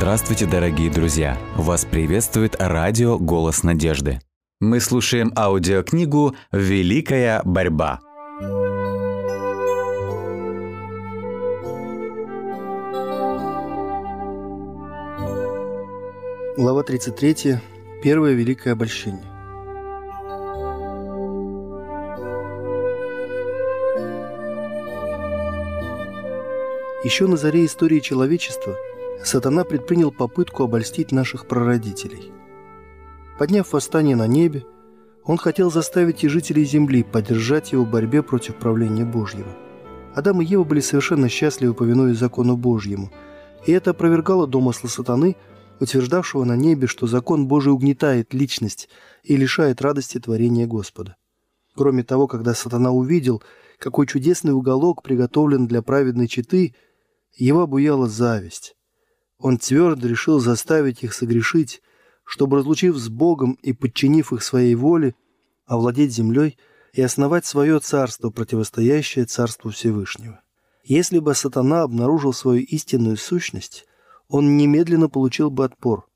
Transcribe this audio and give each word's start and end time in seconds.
Здравствуйте, 0.00 0.46
дорогие 0.46 0.90
друзья! 0.90 1.38
Вас 1.56 1.84
приветствует 1.84 2.56
радио 2.58 3.18
«Голос 3.18 3.62
надежды». 3.62 4.18
Мы 4.58 4.80
слушаем 4.80 5.30
аудиокнигу 5.36 6.34
«Великая 6.52 7.42
борьба». 7.44 8.00
Глава 16.56 16.82
33. 16.82 17.58
Первое 18.02 18.32
великое 18.32 18.72
обольщение. 18.72 19.20
Еще 27.04 27.26
на 27.26 27.36
заре 27.36 27.66
истории 27.66 28.00
человечества 28.00 28.78
сатана 29.24 29.64
предпринял 29.64 30.10
попытку 30.10 30.64
обольстить 30.64 31.12
наших 31.12 31.46
прародителей. 31.46 32.32
Подняв 33.38 33.72
восстание 33.72 34.16
на 34.16 34.26
небе, 34.26 34.64
он 35.24 35.36
хотел 35.36 35.70
заставить 35.70 36.24
и 36.24 36.28
жителей 36.28 36.64
земли 36.64 37.02
поддержать 37.02 37.72
его 37.72 37.84
в 37.84 37.90
борьбе 37.90 38.22
против 38.22 38.56
правления 38.56 39.04
Божьего. 39.04 39.50
Адам 40.14 40.40
и 40.40 40.44
Ева 40.44 40.64
были 40.64 40.80
совершенно 40.80 41.28
счастливы, 41.28 41.74
повинуясь 41.74 42.18
закону 42.18 42.56
Божьему, 42.56 43.12
и 43.66 43.72
это 43.72 43.90
опровергало 43.90 44.46
домыслы 44.46 44.88
сатаны, 44.88 45.36
утверждавшего 45.78 46.44
на 46.44 46.56
небе, 46.56 46.86
что 46.86 47.06
закон 47.06 47.46
Божий 47.46 47.72
угнетает 47.72 48.34
личность 48.34 48.88
и 49.22 49.36
лишает 49.36 49.80
радости 49.80 50.18
творения 50.18 50.66
Господа. 50.66 51.16
Кроме 51.74 52.02
того, 52.02 52.26
когда 52.26 52.54
сатана 52.54 52.90
увидел, 52.90 53.42
какой 53.78 54.06
чудесный 54.06 54.52
уголок 54.52 55.02
приготовлен 55.02 55.66
для 55.66 55.82
праведной 55.82 56.28
четы– 56.28 56.74
его 57.36 57.62
обуяла 57.62 58.08
зависть. 58.08 58.74
Он 59.40 59.56
твердо 59.56 60.06
решил 60.06 60.38
заставить 60.38 61.02
их 61.02 61.14
согрешить, 61.14 61.80
чтобы, 62.24 62.58
разлучив 62.58 62.96
с 62.96 63.08
Богом 63.08 63.58
и 63.62 63.72
подчинив 63.72 64.32
их 64.32 64.42
своей 64.42 64.74
воле, 64.74 65.14
овладеть 65.66 66.12
землей 66.12 66.58
и 66.92 67.00
основать 67.00 67.46
свое 67.46 67.80
царство, 67.80 68.30
противостоящее 68.30 69.24
царству 69.24 69.70
Всевышнего. 69.70 70.42
Если 70.84 71.18
бы 71.18 71.34
сатана 71.34 71.82
обнаружил 71.82 72.32
свою 72.32 72.62
истинную 72.62 73.16
сущность, 73.16 73.86
он 74.28 74.56
немедленно 74.58 75.08
получил 75.08 75.50
бы 75.50 75.64
отпор, 75.64 76.06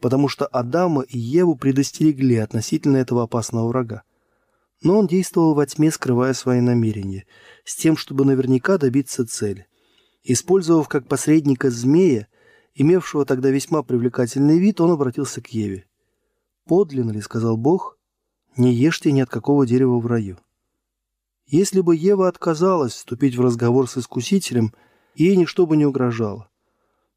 потому 0.00 0.28
что 0.28 0.46
Адама 0.46 1.02
и 1.02 1.18
Еву 1.18 1.56
предостерегли 1.56 2.36
относительно 2.36 2.98
этого 2.98 3.24
опасного 3.24 3.68
врага. 3.68 4.02
Но 4.82 4.98
он 4.98 5.08
действовал 5.08 5.54
во 5.54 5.66
тьме, 5.66 5.90
скрывая 5.90 6.32
свои 6.32 6.60
намерения, 6.60 7.26
с 7.64 7.74
тем, 7.74 7.96
чтобы 7.96 8.24
наверняка 8.24 8.78
добиться 8.78 9.26
цели. 9.26 9.66
Использовав 10.22 10.88
как 10.88 11.08
посредника 11.08 11.70
змея, 11.70 12.28
имевшего 12.80 13.24
тогда 13.24 13.50
весьма 13.50 13.82
привлекательный 13.82 14.58
вид, 14.58 14.80
он 14.80 14.92
обратился 14.92 15.40
к 15.40 15.48
Еве. 15.48 15.86
«Подлинно 16.66 17.10
ли,— 17.10 17.20
сказал 17.22 17.56
Бог,— 17.56 17.98
не 18.56 18.72
ешьте 18.72 19.12
ни 19.12 19.20
от 19.20 19.28
какого 19.28 19.66
дерева 19.66 19.98
в 19.98 20.06
раю». 20.06 20.38
Если 21.46 21.80
бы 21.80 21.96
Ева 21.96 22.28
отказалась 22.28 22.92
вступить 22.92 23.36
в 23.36 23.40
разговор 23.40 23.88
с 23.88 23.96
искусителем, 23.96 24.74
ей 25.14 25.36
ничто 25.36 25.66
бы 25.66 25.76
не 25.76 25.86
угрожало. 25.86 26.48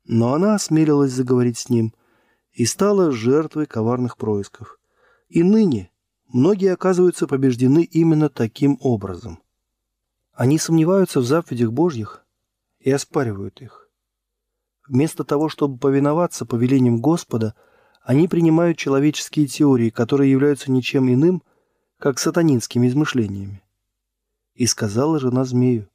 Но 0.06 0.34
она 0.34 0.56
осмелилась 0.56 1.12
заговорить 1.12 1.58
с 1.58 1.70
ним 1.70 1.94
и 2.54 2.66
стала 2.66 3.12
жертвой 3.12 3.66
коварных 3.66 4.18
происков. 4.18 4.80
И 5.28 5.44
ныне 5.44 5.92
многие 6.28 6.74
оказываются 6.74 7.28
побеждены 7.28 7.84
именно 7.84 8.30
таким 8.30 8.78
образом. 8.80 9.40
Они 10.34 10.58
сомневаются 10.58 11.20
в 11.20 11.26
заповедях 11.26 11.72
Божьих, 11.72 12.22
и 12.82 12.92
оспаривают 12.92 13.62
их. 13.62 13.81
Вместо 14.88 15.24
того, 15.24 15.50
чтобы 15.50 15.78
повиноваться 15.78 16.46
повелениям 16.46 17.00
Господа, 17.00 17.56
они 18.04 18.28
принимают 18.28 18.78
человеческие 18.78 19.48
теории, 19.48 19.90
которые 19.90 20.32
являются 20.32 20.72
ничем 20.72 21.12
иным, 21.12 21.44
как 21.98 22.20
сатанинскими 22.20 22.88
измышлениями. 22.88 23.62
И 24.56 24.66
сказала 24.66 25.20
жена 25.20 25.46
змею, 25.46 25.88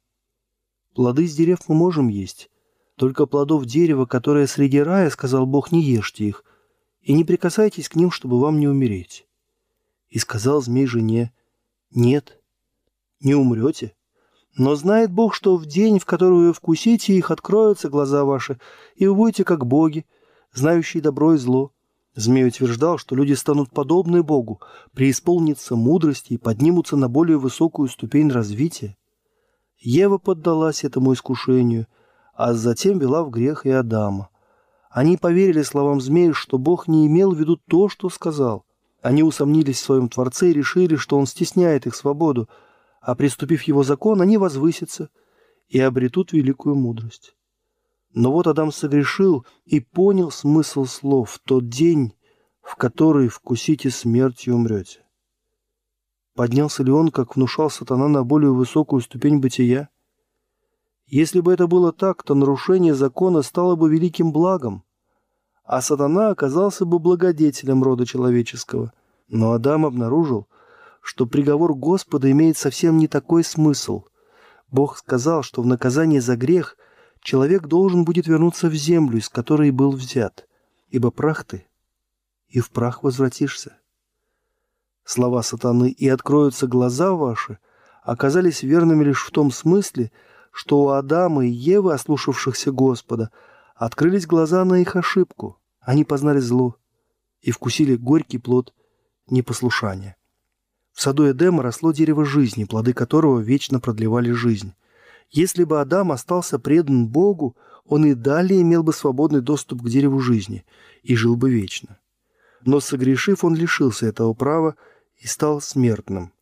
«Плоды 0.95 1.27
с 1.27 1.35
дерев 1.35 1.67
мы 1.67 1.75
можем 1.75 2.07
есть, 2.07 2.49
только 2.95 3.25
плодов 3.25 3.65
дерева, 3.65 4.05
которое 4.05 4.47
среди 4.47 4.79
рая, 4.79 5.09
сказал 5.09 5.45
Бог, 5.45 5.71
не 5.71 5.83
ешьте 5.83 6.25
их, 6.25 6.43
и 7.01 7.13
не 7.13 7.23
прикасайтесь 7.23 7.89
к 7.89 7.95
ним, 7.95 8.09
чтобы 8.09 8.39
вам 8.39 8.59
не 8.59 8.67
умереть». 8.67 9.27
И 10.07 10.17
сказал 10.17 10.61
змей 10.61 10.87
жене, 10.87 11.33
«Нет, 11.91 12.41
не 13.19 13.35
умрете, 13.35 13.96
но 14.57 14.75
знает 14.75 15.11
Бог, 15.11 15.35
что 15.35 15.55
в 15.55 15.65
день, 15.67 15.99
в 15.99 16.05
который 16.05 16.47
вы 16.47 16.53
вкусите 16.53 17.13
их, 17.13 17.29
откроются 17.29 17.89
глаза 17.89 18.25
ваши, 18.25 18.59
и 18.95 19.05
вы 19.05 19.13
будете 19.13 19.43
как 19.43 19.67
боги, 19.67 20.05
знающие 20.51 21.01
добро 21.01 21.35
и 21.35 21.37
зло. 21.37 21.71
Змей 22.15 22.47
утверждал, 22.47 22.97
что 22.97 23.15
люди 23.15 23.33
станут 23.33 23.69
подобны 23.69 24.23
Богу, 24.23 24.59
преисполнится 24.93 25.75
мудрости 25.75 26.33
и 26.33 26.37
поднимутся 26.37 26.97
на 26.97 27.07
более 27.07 27.37
высокую 27.37 27.87
ступень 27.87 28.31
развития. 28.31 28.97
Ева 29.77 30.17
поддалась 30.17 30.83
этому 30.83 31.13
искушению, 31.13 31.85
а 32.33 32.55
затем 32.55 32.97
вела 32.97 33.23
в 33.23 33.29
грех 33.29 33.67
и 33.67 33.69
Адама. 33.69 34.29
Они 34.89 35.17
поверили 35.17 35.61
словам 35.61 36.01
змея, 36.01 36.33
что 36.33 36.57
Бог 36.57 36.87
не 36.87 37.05
имел 37.05 37.31
в 37.31 37.39
виду 37.39 37.57
то, 37.57 37.87
что 37.89 38.09
сказал. 38.09 38.65
Они 39.03 39.21
усомнились 39.21 39.79
в 39.79 39.85
своем 39.85 40.09
Творце 40.09 40.49
и 40.49 40.53
решили, 40.53 40.95
что 40.95 41.19
Он 41.19 41.27
стесняет 41.27 41.85
их 41.85 41.93
свободу– 41.93 42.49
а 43.07 43.15
приступив 43.15 43.63
его 43.63 43.83
закон, 43.83 44.21
они 44.21 44.37
возвысятся 44.37 45.09
и 45.69 45.79
обретут 45.79 46.33
великую 46.33 46.75
мудрость. 46.75 47.37
Но 48.13 48.33
вот 48.33 48.47
Адам 48.47 48.69
согрешил 48.73 49.45
и 49.63 49.79
понял 49.79 50.29
смысл 50.29 50.83
слов 50.83 51.31
в 51.31 51.39
тот 51.39 51.69
день, 51.69 52.13
в 52.61 52.75
который 52.75 53.29
вкусите 53.29 53.91
смерть 53.91 54.45
и 54.47 54.51
умрете. 54.51 55.05
Поднялся 56.35 56.83
ли 56.83 56.91
он, 56.91 57.11
как 57.11 57.37
внушал 57.37 57.69
сатана, 57.69 58.09
на 58.09 58.25
более 58.25 58.51
высокую 58.51 58.99
ступень 58.99 59.39
бытия? 59.39 59.87
Если 61.05 61.39
бы 61.39 61.53
это 61.53 61.65
было 61.67 61.93
так, 61.93 62.23
то 62.23 62.35
нарушение 62.35 62.93
закона 62.93 63.41
стало 63.41 63.77
бы 63.77 63.89
великим 63.89 64.33
благом, 64.33 64.83
а 65.63 65.81
сатана 65.81 66.31
оказался 66.31 66.83
бы 66.83 66.99
благодетелем 66.99 67.83
рода 67.83 68.05
человеческого. 68.05 68.91
Но 69.29 69.53
Адам 69.53 69.85
обнаружил, 69.85 70.49
что 71.07 71.25
приговор 71.25 71.73
Господа 71.73 72.29
имеет 72.31 72.57
совсем 72.57 72.97
не 72.97 73.07
такой 73.07 73.45
смысл. 73.45 74.03
Бог 74.69 74.97
сказал, 74.97 75.41
что 75.41 75.61
в 75.61 75.65
наказание 75.65 76.19
за 76.19 76.35
грех 76.35 76.75
человек 77.21 77.67
должен 77.67 78.03
будет 78.03 78.27
вернуться 78.27 78.67
в 78.67 78.73
землю, 78.73 79.17
из 79.17 79.29
которой 79.29 79.71
был 79.71 79.91
взят, 79.91 80.49
ибо 80.89 81.09
прах 81.09 81.45
ты, 81.45 81.65
и 82.49 82.59
в 82.59 82.71
прах 82.71 83.03
возвратишься. 83.03 83.77
Слова 85.05 85.43
сатаны 85.43 85.91
«и 85.91 86.09
откроются 86.09 86.67
глаза 86.67 87.13
ваши» 87.13 87.57
оказались 88.03 88.61
верными 88.61 89.05
лишь 89.05 89.23
в 89.23 89.31
том 89.31 89.49
смысле, 89.49 90.11
что 90.51 90.81
у 90.81 90.89
Адама 90.89 91.45
и 91.45 91.49
Евы, 91.49 91.93
ослушавшихся 91.93 92.73
Господа, 92.73 93.31
открылись 93.75 94.27
глаза 94.27 94.65
на 94.65 94.81
их 94.81 94.97
ошибку. 94.97 95.57
Они 95.79 96.03
познали 96.03 96.39
зло 96.39 96.75
и 97.39 97.51
вкусили 97.51 97.95
горький 97.95 98.39
плод 98.39 98.73
непослушания. 99.29 100.16
В 100.97 101.01
саду 101.03 101.29
Эдема 101.31 101.61
росло 101.61 101.91
дерево 101.91 102.25
жизни, 102.25 102.63
плоды 102.63 102.91
которого 102.91 103.39
вечно 103.39 103.79
продлевали 103.79 104.31
жизнь. 104.31 104.73
Если 105.29 105.63
бы 105.63 105.79
Адам 105.79 106.11
остался 106.11 106.57
предан 106.57 107.05
Богу, 107.05 107.55
он 107.85 108.03
и 108.05 108.15
далее 108.15 108.63
имел 108.63 108.81
бы 108.81 108.93
свободный 108.93 109.41
доступ 109.41 109.83
к 109.83 109.89
дереву 109.89 110.19
жизни 110.19 110.65
и 111.03 111.15
жил 111.15 111.35
бы 111.35 111.51
вечно. 111.51 111.99
Но 112.65 112.79
согрешив, 112.79 113.43
он 113.43 113.53
лишился 113.53 114.07
этого 114.07 114.33
права 114.33 114.75
и 115.17 115.27
стал 115.27 115.61
смертным. 115.61 116.33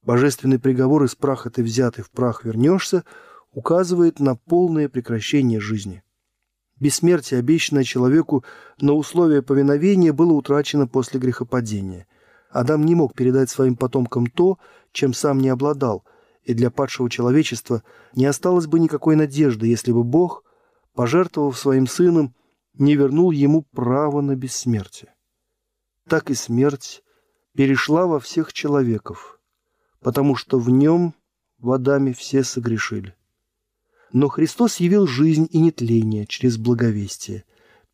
Божественный 0.00 0.58
приговор 0.58 1.04
«из 1.04 1.14
праха 1.14 1.50
ты 1.50 1.62
взятый 1.62 2.02
в 2.02 2.10
прах 2.10 2.46
вернешься» 2.46 3.04
указывает 3.52 4.20
на 4.20 4.36
полное 4.36 4.88
прекращение 4.88 5.60
жизни. 5.60 6.02
Бессмертие, 6.80 7.40
обещанное 7.40 7.84
человеку 7.84 8.42
на 8.80 8.94
условия 8.94 9.42
повиновения, 9.42 10.14
было 10.14 10.32
утрачено 10.32 10.86
после 10.86 11.20
грехопадения– 11.20 12.06
Адам 12.50 12.84
не 12.84 12.94
мог 12.94 13.14
передать 13.14 13.50
своим 13.50 13.76
потомкам 13.76 14.26
то, 14.26 14.58
чем 14.92 15.12
сам 15.12 15.38
не 15.38 15.48
обладал, 15.48 16.04
и 16.42 16.54
для 16.54 16.70
падшего 16.70 17.10
человечества 17.10 17.82
не 18.14 18.24
осталось 18.24 18.66
бы 18.66 18.80
никакой 18.80 19.16
надежды, 19.16 19.66
если 19.66 19.92
бы 19.92 20.02
Бог, 20.02 20.44
пожертвовав 20.94 21.58
своим 21.58 21.86
сыном, 21.86 22.34
не 22.74 22.94
вернул 22.94 23.30
ему 23.32 23.62
право 23.62 24.20
на 24.20 24.34
бессмертие. 24.34 25.14
Так 26.08 26.30
и 26.30 26.34
смерть 26.34 27.02
перешла 27.54 28.06
во 28.06 28.18
всех 28.18 28.52
человеков, 28.52 29.40
потому 30.00 30.36
что 30.36 30.58
в 30.58 30.70
нем, 30.70 31.14
в 31.58 31.72
Адаме, 31.72 32.14
все 32.14 32.44
согрешили. 32.44 33.14
Но 34.10 34.28
Христос 34.28 34.76
явил 34.76 35.06
жизнь 35.06 35.48
и 35.50 35.58
нетление 35.58 36.24
через 36.24 36.56
благовестие. 36.56 37.44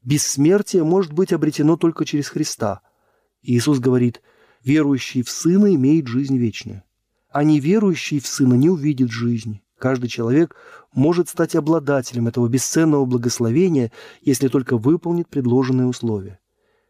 Бессмертие 0.04 0.84
может 0.84 1.12
быть 1.12 1.32
обретено 1.32 1.76
только 1.76 2.04
через 2.04 2.28
Христа. 2.28 2.82
Иисус 3.42 3.80
говорит– 3.80 4.22
Верующий 4.64 5.22
в 5.22 5.30
Сына 5.30 5.74
имеет 5.74 6.06
жизнь 6.06 6.36
вечную, 6.36 6.82
а 7.30 7.44
неверующий 7.44 8.20
в 8.20 8.26
Сына 8.26 8.54
не 8.54 8.70
увидит 8.70 9.10
жизни, 9.10 9.64
Каждый 9.84 10.08
человек 10.08 10.56
может 10.94 11.28
стать 11.28 11.54
обладателем 11.54 12.26
этого 12.26 12.48
бесценного 12.48 13.04
благословения, 13.04 13.92
если 14.22 14.48
только 14.48 14.78
выполнит 14.78 15.28
предложенные 15.28 15.86
условия. 15.86 16.38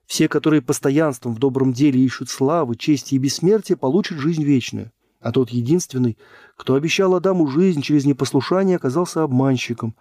Все, 0.06 0.28
которые 0.28 0.62
постоянством 0.62 1.34
в 1.34 1.38
добром 1.38 1.72
деле 1.72 1.98
ищут 1.98 2.28
славы, 2.28 2.76
чести 2.76 3.14
и 3.14 3.18
бессмертия, 3.18 3.76
получат 3.76 4.18
жизнь 4.18 4.44
вечную. 4.44 4.92
А 5.20 5.32
тот 5.32 5.50
единственный, 5.50 6.18
кто 6.56 6.74
обещал 6.74 7.14
Адаму 7.14 7.48
жизнь 7.48 7.80
через 7.80 8.04
непослушание, 8.04 8.76
оказался 8.76 9.22
обманщиком. 9.22 9.96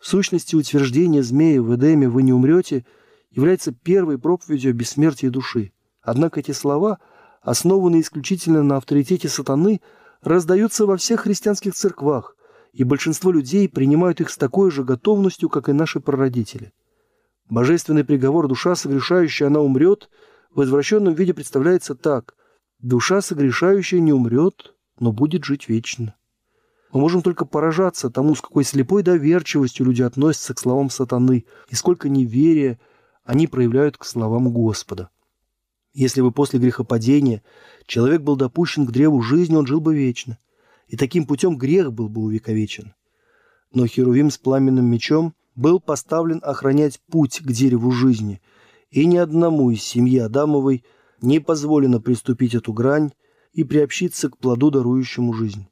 В 0.00 0.08
сущности, 0.08 0.56
утверждение 0.56 1.22
змея 1.22 1.62
в 1.62 1.76
Эдеме 1.76 2.08
«вы 2.08 2.22
не 2.22 2.32
умрете» 2.32 2.84
является 3.30 3.70
первой 3.70 4.18
проповедью 4.18 4.70
о 4.70 4.74
бессмертии 4.74 5.28
души. 5.28 5.72
Однако 6.02 6.40
эти 6.40 6.52
слова, 6.52 6.98
основанные 7.40 8.02
исключительно 8.02 8.62
на 8.62 8.76
авторитете 8.76 9.28
сатаны, 9.28 9.80
раздаются 10.20 10.86
во 10.86 10.96
всех 10.96 11.20
христианских 11.20 11.74
церквах, 11.74 12.36
и 12.72 12.84
большинство 12.84 13.30
людей 13.30 13.68
принимают 13.68 14.20
их 14.20 14.30
с 14.30 14.36
такой 14.36 14.70
же 14.70 14.84
готовностью, 14.84 15.48
как 15.48 15.68
и 15.68 15.72
наши 15.72 16.00
прародители. 16.00 16.72
Божественный 17.48 18.04
приговор 18.04 18.48
«душа 18.48 18.74
согрешающая, 18.74 19.48
она 19.48 19.60
умрет» 19.60 20.08
в 20.54 20.62
извращенном 20.62 21.14
виде 21.14 21.32
представляется 21.32 21.94
так– 21.94 22.34
Душа 22.82 23.20
согрешающая 23.20 24.00
не 24.00 24.12
умрет, 24.12 24.74
но 24.98 25.12
будет 25.12 25.44
жить 25.44 25.68
вечно. 25.68 26.16
Мы 26.92 27.00
можем 27.00 27.22
только 27.22 27.44
поражаться 27.44 28.10
тому, 28.10 28.34
с 28.34 28.40
какой 28.40 28.64
слепой 28.64 29.04
доверчивостью 29.04 29.86
люди 29.86 30.02
относятся 30.02 30.52
к 30.52 30.58
словам 30.58 30.90
сатаны, 30.90 31.46
и 31.68 31.76
сколько 31.76 32.08
неверия 32.08 32.80
они 33.24 33.46
проявляют 33.46 33.98
к 33.98 34.04
словам 34.04 34.52
Господа. 34.52 35.10
Если 35.92 36.20
бы 36.20 36.32
после 36.32 36.58
грехопадения 36.58 37.42
человек 37.86 38.22
был 38.22 38.36
допущен 38.36 38.86
к 38.86 38.92
древу 38.92 39.22
жизни, 39.22 39.56
он 39.56 39.66
жил 39.66 39.80
бы 39.80 39.94
вечно, 39.94 40.38
и 40.88 40.96
таким 40.96 41.26
путем 41.26 41.56
грех 41.56 41.92
был 41.92 42.08
бы 42.08 42.22
увековечен. 42.22 42.94
Но 43.72 43.86
Херувим 43.86 44.30
с 44.30 44.38
пламенным 44.38 44.86
мечом 44.86 45.34
был 45.54 45.80
поставлен 45.80 46.40
охранять 46.42 47.00
путь 47.10 47.40
к 47.40 47.50
дереву 47.52 47.90
жизни, 47.90 48.40
и 48.90 49.06
ни 49.06 49.16
одному 49.16 49.70
из 49.70 49.82
семьи 49.82 50.18
Адамовой– 50.18 50.84
не 51.22 51.38
позволено 51.38 52.00
приступить 52.00 52.54
эту 52.54 52.72
грань 52.72 53.12
и 53.52 53.64
приобщиться 53.64 54.28
к 54.28 54.36
плоду, 54.36 54.70
дарующему 54.70 55.32
жизнь. 55.32 55.68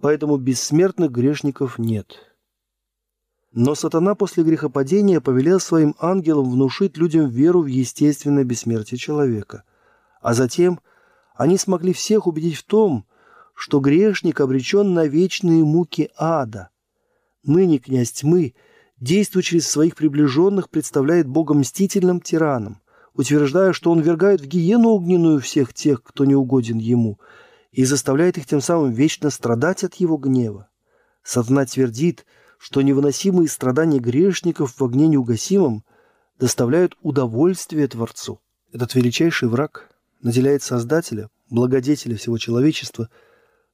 Поэтому 0.00 0.36
бессмертных 0.36 1.10
грешников 1.10 1.78
нет. 1.78 2.27
Но 3.60 3.74
сатана 3.74 4.14
после 4.14 4.44
грехопадения 4.44 5.20
повелел 5.20 5.58
своим 5.58 5.96
ангелам 5.98 6.48
внушить 6.48 6.96
людям 6.96 7.28
веру 7.28 7.62
в 7.62 7.66
естественное 7.66 8.44
бессмертие 8.44 8.98
человека. 8.98 9.64
А 10.20 10.32
затем 10.32 10.78
они 11.34 11.58
смогли 11.58 11.92
всех 11.92 12.28
убедить 12.28 12.54
в 12.54 12.62
том, 12.62 13.04
что 13.54 13.80
грешник 13.80 14.40
обречен 14.40 14.94
на 14.94 15.06
вечные 15.06 15.64
муки 15.64 16.08
ада. 16.16 16.68
Ныне 17.42 17.78
князь 17.78 18.12
тьмы, 18.12 18.54
действуя 19.00 19.42
через 19.42 19.68
своих 19.68 19.96
приближенных, 19.96 20.70
представляет 20.70 21.26
Бога 21.26 21.54
мстительным 21.54 22.20
тираном– 22.20 22.80
утверждая, 23.14 23.72
что 23.72 23.90
он 23.90 23.98
вергает 23.98 24.40
в 24.40 24.46
гиену 24.46 24.90
огненную 24.90 25.40
всех 25.40 25.74
тех, 25.74 26.04
кто 26.04 26.24
не 26.24 26.36
угоден 26.36 26.78
ему, 26.78 27.18
и 27.72 27.84
заставляет 27.84 28.38
их 28.38 28.46
тем 28.46 28.60
самым 28.60 28.92
вечно 28.92 29.30
страдать 29.30 29.82
от 29.82 29.96
его 29.96 30.16
гнева. 30.16 30.68
Сатана 31.24 31.66
твердит, 31.66 32.24
что 32.58 32.82
невыносимые 32.82 33.48
страдания 33.48 33.98
грешников 33.98 34.78
в 34.78 34.84
огне 34.84 35.08
неугасимом 35.08 35.84
доставляют 36.38 36.96
удовольствие 37.00 37.88
Творцу. 37.88 38.40
Этот 38.72 38.94
величайший 38.94 39.48
враг 39.48 39.88
наделяет 40.20 40.62
Создателя, 40.62 41.30
благодетеля 41.48 42.16
всего 42.16 42.36
человечества, 42.36 43.08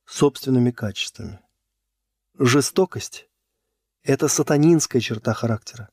собственными 0.07 0.71
качествами. 0.71 1.41
Жестокость– 2.39 3.29
это 4.03 4.29
сатанинская 4.29 5.01
черта 5.01 5.33
характера. 5.33 5.89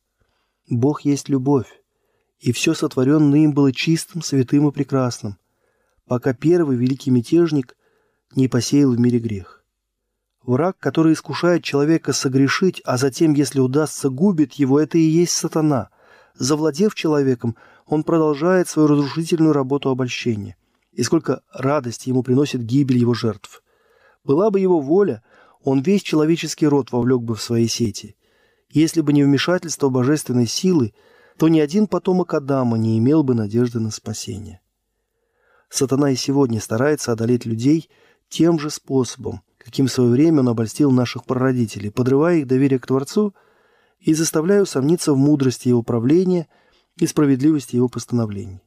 Бог 0.70 1.02
есть 1.02 1.30
любовь 1.30 1.82
и 2.42 2.52
все 2.52 2.74
сотворенное 2.74 3.40
им 3.40 3.54
было 3.54 3.72
чистым, 3.72 4.22
святым 4.22 4.68
и 4.68 4.72
прекрасным, 4.72 5.38
пока 6.06 6.34
первый 6.34 6.76
великий 6.76 7.12
мятежник 7.12 7.78
не 8.36 8.48
посеял 8.48 8.92
в 8.92 9.00
мире 9.00 9.20
грех. 9.20 9.61
Враг, 10.44 10.78
который 10.80 11.14
искушает 11.14 11.64
человека 11.64 12.14
согрешить, 12.14 12.82
а 12.84 12.98
затем, 12.98 13.34
если 13.34 13.60
удастся, 13.60 14.10
губит 14.10 14.54
его, 14.54 14.80
это 14.80 14.98
и 14.98 15.02
есть 15.02 15.34
сатана. 15.34 15.90
Завладев 16.34 16.96
человеком, 16.96 17.56
он 17.86 18.04
продолжает 18.04 18.68
свою 18.68 18.88
разрушительную 18.88 19.54
работу 19.54 19.90
обольщения. 19.90 20.56
И 20.92 21.04
сколько 21.04 21.42
радости 21.54 22.10
ему 22.10 22.24
приносит 22.24 22.64
гибель 22.64 22.98
его 22.98 23.14
жертв. 23.14 23.64
Была 24.24 24.50
бы 24.50 24.60
его 24.60 24.80
воля, 24.80 25.24
он 25.64 25.82
весь 25.82 26.02
человеческий 26.02 26.68
род 26.68 26.92
вовлек 26.92 27.22
бы 27.22 27.36
в 27.36 27.42
свои 27.42 27.68
сети. 27.68 28.16
Если 28.70 29.02
бы 29.02 29.14
не 29.14 29.24
вмешательство 29.24 29.90
божественной 29.90 30.48
силы– 30.48 30.94
то 31.42 31.48
ни 31.48 31.60
один 31.60 31.88
потомок 31.88 32.36
Адама 32.36 32.78
не 32.78 33.00
имел 33.00 33.24
бы 33.24 33.34
надежды 33.34 33.80
на 33.80 33.90
спасение. 33.90 34.62
Сатана 35.70 36.12
и 36.12 36.16
сегодня 36.16 36.62
старается 36.62 37.12
одолеть 37.12 37.48
людей 37.48 37.90
тем 38.30 38.60
же 38.60 38.70
способом, 38.70 39.42
каким 39.72 39.88
в 39.88 39.92
свое 39.92 40.10
время 40.12 40.42
он 40.42 40.50
обольстил 40.50 40.92
наших 40.92 41.24
прародителей, 41.24 41.92
подрывая 41.92 42.40
их 42.40 42.48
доверие 42.48 42.78
к 42.78 42.86
Творцу 42.86 43.34
и 44.02 44.14
заставляя 44.14 44.64
усомниться 44.64 45.14
в 45.14 45.18
мудрости 45.18 45.70
его 45.70 45.82
правления 45.82 46.50
и 46.98 47.08
справедливости 47.08 47.78
его 47.78 47.88
постановлений. 47.88 48.60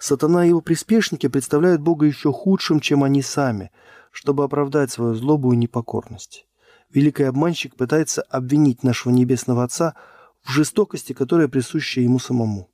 Сатана 0.00 0.44
и 0.44 0.48
его 0.48 0.60
приспешники 0.60 1.28
представляют 1.28 1.82
Бога 1.82 2.06
еще 2.06 2.32
худшим, 2.32 2.80
чем 2.80 3.04
они 3.04 3.22
сами, 3.22 3.70
чтобы 4.10 4.42
оправдать 4.42 4.90
свою 4.90 5.14
злобу 5.14 5.52
и 5.52 5.56
непокорность. 5.56 6.48
Великий 6.90 7.22
обманщик 7.22 7.76
пытается 7.76 8.22
обвинить 8.22 8.82
нашего 8.82 9.12
Небесного 9.12 9.62
Отца– 9.62 9.94
в 10.42 10.50
жестокости, 10.50 11.12
которая 11.12 11.48
присуща 11.48 12.00
ему 12.00 12.18
самому. 12.18 12.68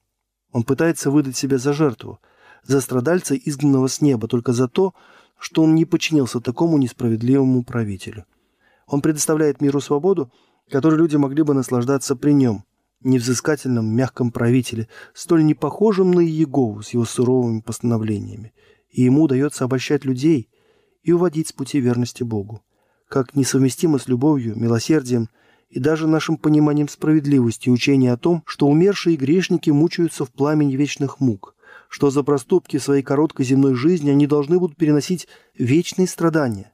Он 0.50 0.64
пытается 0.64 1.10
выдать 1.10 1.36
себя 1.36 1.58
за 1.58 1.72
жертву, 1.72 2.18
за 2.64 2.80
страдальца, 2.80 3.36
изгнанного 3.36 3.86
с 3.86 4.00
неба, 4.00 4.28
только 4.28 4.52
за 4.52 4.66
то, 4.66 4.94
что 5.40 5.62
он 5.62 5.74
не 5.74 5.86
подчинился 5.86 6.38
такому 6.40 6.78
несправедливому 6.78 7.64
правителю. 7.64 8.26
Он 8.86 9.00
предоставляет 9.00 9.60
миру 9.60 9.80
свободу, 9.80 10.30
которой 10.68 10.96
люди 10.96 11.16
могли 11.16 11.42
бы 11.42 11.54
наслаждаться 11.54 12.14
при 12.14 12.32
нем, 12.32 12.64
невзыскательном, 13.02 13.86
мягком 13.86 14.30
правителе, 14.30 14.88
столь 15.14 15.44
не 15.44 15.54
похожем 15.54 16.10
на 16.10 16.20
Иегову 16.20 16.82
с 16.82 16.90
его 16.90 17.06
суровыми 17.06 17.60
постановлениями. 17.60 18.52
И 18.90 19.02
ему 19.02 19.22
удается 19.22 19.64
обольщать 19.64 20.04
людей 20.04 20.50
и 21.02 21.12
уводить 21.12 21.48
с 21.48 21.52
пути 21.52 21.80
верности 21.80 22.22
Богу. 22.22 22.62
Как 23.08 23.34
несовместимо 23.34 23.98
с 23.98 24.08
любовью, 24.08 24.56
милосердием 24.56 25.30
и 25.70 25.80
даже 25.80 26.06
нашим 26.06 26.36
пониманием 26.36 26.88
справедливости 26.88 27.70
учения 27.70 28.12
о 28.12 28.18
том, 28.18 28.42
что 28.44 28.66
умершие 28.66 29.16
грешники 29.16 29.70
мучаются 29.70 30.24
в 30.24 30.30
пламени 30.30 30.76
вечных 30.76 31.18
мук, 31.18 31.54
что 31.90 32.08
за 32.08 32.22
проступки 32.22 32.78
своей 32.78 33.02
короткой 33.02 33.44
земной 33.44 33.74
жизни 33.74 34.08
они 34.08 34.26
должны 34.26 34.58
будут 34.58 34.78
переносить 34.78 35.28
вечные 35.58 36.08
страдания. 36.08 36.72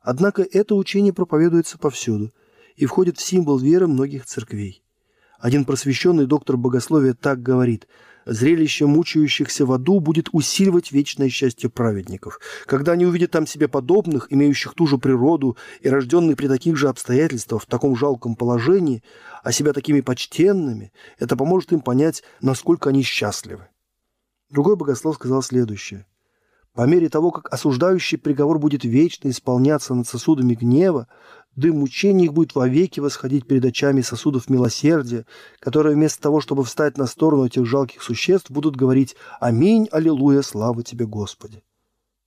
Однако 0.00 0.42
это 0.42 0.76
учение 0.76 1.12
проповедуется 1.12 1.78
повсюду 1.78 2.30
и 2.76 2.86
входит 2.86 3.18
в 3.18 3.22
символ 3.22 3.58
веры 3.58 3.88
многих 3.88 4.26
церквей. 4.26 4.84
Один 5.40 5.64
просвещенный 5.64 6.26
доктор 6.26 6.56
богословия 6.56 7.14
так 7.14 7.42
говорит– 7.42 7.88
Зрелище 8.26 8.86
мучающихся 8.86 9.64
в 9.64 9.72
аду 9.72 10.00
будет 10.00 10.28
усиливать 10.32 10.92
вечное 10.92 11.28
счастье 11.28 11.70
праведников. 11.70 12.38
Когда 12.66 12.92
они 12.92 13.06
увидят 13.06 13.30
там 13.30 13.46
себе 13.46 13.66
подобных, 13.66 14.26
имеющих 14.30 14.74
ту 14.74 14.86
же 14.86 14.98
природу 14.98 15.56
и 15.80 15.88
рожденных 15.88 16.36
при 16.36 16.46
таких 16.46 16.76
же 16.76 16.88
обстоятельствах, 16.88 17.62
в 17.62 17.66
таком 17.66 17.96
жалком 17.96 18.36
положении, 18.36 19.02
а 19.42 19.52
себя 19.52 19.72
такими 19.72 20.00
почтенными, 20.00 20.92
это 21.18 21.36
поможет 21.36 21.72
им 21.72 21.80
понять, 21.80 22.22
насколько 22.40 22.90
они 22.90 23.02
счастливы. 23.02 23.68
Другой 24.50 24.74
богослов 24.74 25.14
сказал 25.14 25.42
следующее. 25.42 26.06
По 26.74 26.86
мере 26.86 27.08
того, 27.08 27.30
как 27.30 27.52
осуждающий 27.52 28.18
приговор 28.18 28.58
будет 28.58 28.84
вечно 28.84 29.28
исполняться 29.28 29.94
над 29.94 30.08
сосудами 30.08 30.54
гнева, 30.54 31.06
дым 31.54 31.78
мучений 31.78 32.24
их 32.24 32.32
будет 32.32 32.54
вовеки 32.54 33.00
восходить 33.00 33.46
перед 33.46 33.64
очами 33.64 34.00
сосудов 34.02 34.48
милосердия, 34.48 35.24
которые 35.60 35.94
вместо 35.94 36.20
того, 36.20 36.40
чтобы 36.40 36.64
встать 36.64 36.96
на 36.96 37.06
сторону 37.06 37.46
этих 37.46 37.64
жалких 37.64 38.02
существ, 38.02 38.50
будут 38.50 38.76
говорить 38.76 39.16
«Аминь, 39.40 39.88
Аллилуйя, 39.90 40.42
слава 40.42 40.82
Тебе, 40.82 41.06
Господи». 41.06 41.62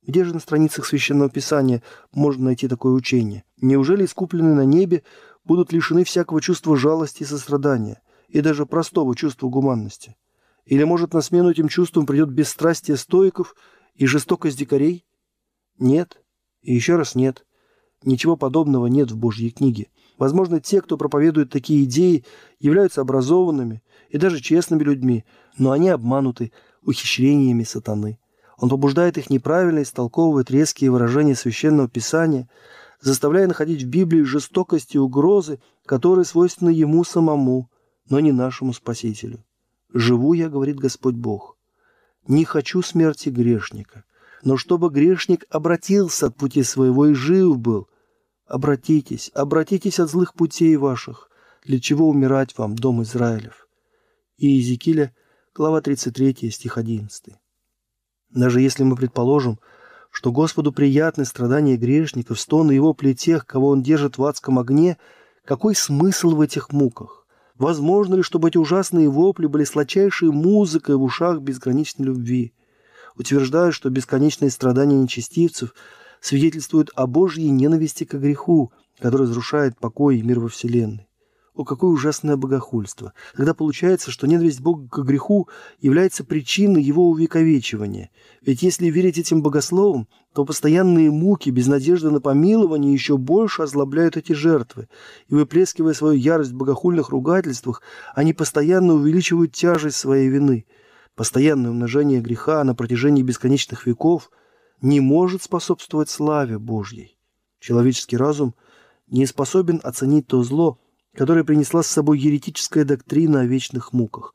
Где 0.06 0.24
же 0.24 0.34
на 0.34 0.40
страницах 0.40 0.84
Священного 0.84 1.30
Писания 1.30 1.82
можно 2.12 2.44
найти 2.44 2.68
такое 2.68 2.92
учение? 2.92 3.44
Неужели 3.60 4.04
искупленные 4.04 4.54
на 4.54 4.64
небе 4.64 5.02
будут 5.44 5.72
лишены 5.72 6.04
всякого 6.04 6.42
чувства 6.42 6.76
жалости 6.76 7.22
и 7.22 7.26
сострадания, 7.26 8.02
и 8.28 8.42
даже 8.42 8.66
простого 8.66 9.16
чувства 9.16 9.48
гуманности? 9.48 10.16
Или, 10.66 10.84
может, 10.84 11.12
на 11.12 11.20
смену 11.20 11.50
этим 11.50 11.68
чувствам 11.68 12.06
придет 12.06 12.30
бесстрастие 12.30 12.96
стоиков 12.96 13.54
и 13.94 14.06
жестокость 14.06 14.58
дикарей? 14.58 15.04
Нет. 15.78 16.22
И 16.62 16.74
еще 16.74 16.96
раз 16.96 17.14
нет. 17.14 17.44
Ничего 18.02 18.36
подобного 18.36 18.86
нет 18.86 19.10
в 19.10 19.16
Божьей 19.16 19.50
книге. 19.50 19.88
Возможно, 20.18 20.60
те, 20.60 20.80
кто 20.80 20.96
проповедует 20.96 21.50
такие 21.50 21.84
идеи, 21.84 22.24
являются 22.60 23.00
образованными 23.00 23.82
и 24.08 24.18
даже 24.18 24.40
честными 24.40 24.82
людьми, 24.82 25.24
но 25.58 25.72
они 25.72 25.88
обмануты 25.88 26.52
ухищрениями 26.82 27.64
сатаны. 27.64 28.18
Он 28.56 28.68
побуждает 28.68 29.18
их 29.18 29.30
неправильно 29.30 29.82
истолковывать 29.82 30.50
резкие 30.50 30.90
выражения 30.90 31.34
Священного 31.34 31.88
Писания, 31.88 32.48
заставляя 33.00 33.46
находить 33.48 33.82
в 33.82 33.88
Библии 33.88 34.22
жестокость 34.22 34.94
и 34.94 34.98
угрозы, 34.98 35.58
которые 35.84 36.24
свойственны 36.24 36.70
ему 36.70 37.04
самому, 37.04 37.70
но 38.08 38.20
не 38.20 38.32
нашему 38.32 38.72
Спасителю. 38.72 39.44
«Живу 39.94 40.32
я,— 40.32 40.48
говорит 40.50 40.80
Господь 40.80 41.14
Бог,— 41.14 41.56
не 42.26 42.44
хочу 42.44 42.82
смерти 42.82 43.28
грешника, 43.28 44.02
но 44.42 44.56
чтобы 44.56 44.90
грешник 44.90 45.44
обратился 45.50 46.26
от 46.26 46.36
пути 46.36 46.64
своего 46.64 47.06
и 47.06 47.14
жив 47.14 47.56
был. 47.58 47.88
Обратитесь, 48.44 49.30
обратитесь 49.34 50.00
от 50.00 50.10
злых 50.10 50.34
путей 50.34 50.74
ваших, 50.76 51.30
для 51.64 51.78
чего 51.78 52.08
умирать 52.08 52.58
вам, 52.58 52.74
дом 52.74 53.04
Израилев». 53.04 53.68
И 54.36 54.48
Иезекииля, 54.48 55.14
глава 55.54 55.80
33, 55.80 56.50
стих 56.50 56.76
11. 56.76 57.36
Даже 58.30 58.60
если 58.60 58.82
мы 58.82 58.96
предположим, 58.96 59.60
что 60.10 60.32
Господу 60.32 60.72
приятны 60.72 61.24
страдания 61.24 61.76
грешников, 61.76 62.40
стоны 62.40 62.72
его 62.72 62.94
плетех, 62.94 63.46
кого 63.46 63.68
он 63.68 63.80
держит 63.80 64.18
в 64.18 64.24
адском 64.24 64.58
огне, 64.58 64.98
какой 65.44 65.76
смысл 65.76 66.30
в 66.30 66.40
этих 66.40 66.72
муках? 66.72 67.23
Возможно 67.64 68.16
ли, 68.16 68.22
чтобы 68.22 68.50
эти 68.50 68.58
ужасные 68.58 69.08
вопли 69.08 69.46
были 69.46 69.64
сладчайшей 69.64 70.30
музыкой 70.30 70.96
в 70.96 71.02
ушах 71.02 71.40
безграничной 71.40 72.04
любви? 72.04 72.52
Утверждают, 73.16 73.74
что 73.74 73.88
бесконечные 73.88 74.50
страдания 74.50 74.96
нечестивцев 74.96 75.74
свидетельствуют 76.20 76.90
о 76.94 77.06
Божьей 77.06 77.48
ненависти 77.48 78.04
к 78.04 78.16
греху, 78.16 78.70
который 78.98 79.22
разрушает 79.22 79.78
покой 79.78 80.18
и 80.18 80.22
мир 80.22 80.40
во 80.40 80.50
Вселенной. 80.50 81.08
О, 81.54 81.64
какое 81.64 81.92
ужасное 81.92 82.36
богохульство! 82.36 83.12
Тогда 83.36 83.54
получается, 83.54 84.10
что 84.10 84.26
ненависть 84.26 84.60
Бога 84.60 84.88
к 84.88 85.04
греху 85.04 85.48
является 85.80 86.24
причиной 86.24 86.82
его 86.82 87.08
увековечивания. 87.08 88.10
Ведь 88.42 88.62
если 88.62 88.88
верить 88.88 89.18
этим 89.18 89.40
богословам, 89.40 90.08
то 90.34 90.44
постоянные 90.44 91.12
муки 91.12 91.50
без 91.50 91.68
надежды 91.68 92.10
на 92.10 92.20
помилование 92.20 92.92
еще 92.92 93.16
больше 93.16 93.62
озлобляют 93.62 94.16
эти 94.16 94.32
жертвы. 94.32 94.88
И 95.28 95.34
выплескивая 95.34 95.94
свою 95.94 96.14
ярость 96.14 96.50
в 96.50 96.56
богохульных 96.56 97.10
ругательствах, 97.10 97.82
они 98.16 98.32
постоянно 98.32 98.94
увеличивают 98.94 99.52
тяжесть 99.52 99.96
своей 99.96 100.28
вины. 100.28 100.66
Постоянное 101.14 101.70
умножение 101.70 102.20
греха 102.20 102.64
на 102.64 102.74
протяжении 102.74 103.22
бесконечных 103.22 103.86
веков 103.86 104.32
не 104.80 104.98
может 104.98 105.44
способствовать 105.44 106.10
славе 106.10 106.58
Божьей. 106.58 107.16
Человеческий 107.60 108.16
разум 108.16 108.56
не 109.06 109.24
способен 109.26 109.80
оценить 109.84 110.26
то 110.26 110.42
зло, 110.42 110.80
которая 111.14 111.44
принесла 111.44 111.82
с 111.82 111.88
собой 111.88 112.18
еретическая 112.18 112.84
доктрина 112.84 113.40
о 113.40 113.46
вечных 113.46 113.92
муках. 113.92 114.34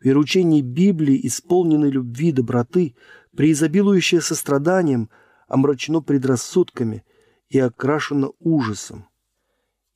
Вероучение 0.00 0.62
Библии, 0.62 1.20
исполненной 1.26 1.90
любви, 1.90 2.32
доброты, 2.32 2.94
преизобилующее 3.36 4.20
состраданием, 4.20 5.10
омрачено 5.48 6.00
предрассудками 6.00 7.04
и 7.48 7.58
окрашено 7.58 8.32
ужасом. 8.38 9.06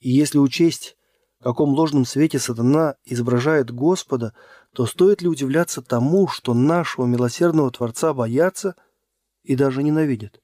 И 0.01 0.11
если 0.11 0.39
учесть, 0.39 0.97
в 1.41 1.45
каком 1.45 1.71
ложном 1.71 2.05
свете 2.05 2.39
сатана 2.39 2.97
изображает 3.05 3.71
Господа, 3.71 4.35
то 4.75 4.87
стоит 4.87 5.23
ли 5.23 5.29
удивляться 5.29 5.83
тому, 5.83 6.29
что 6.29 6.55
нашего 6.55 7.07
милосердного 7.07 7.71
Творца 7.71 8.13
боятся 8.13 8.75
и 9.43 9.57
даже 9.57 9.83
ненавидят? 9.83 10.41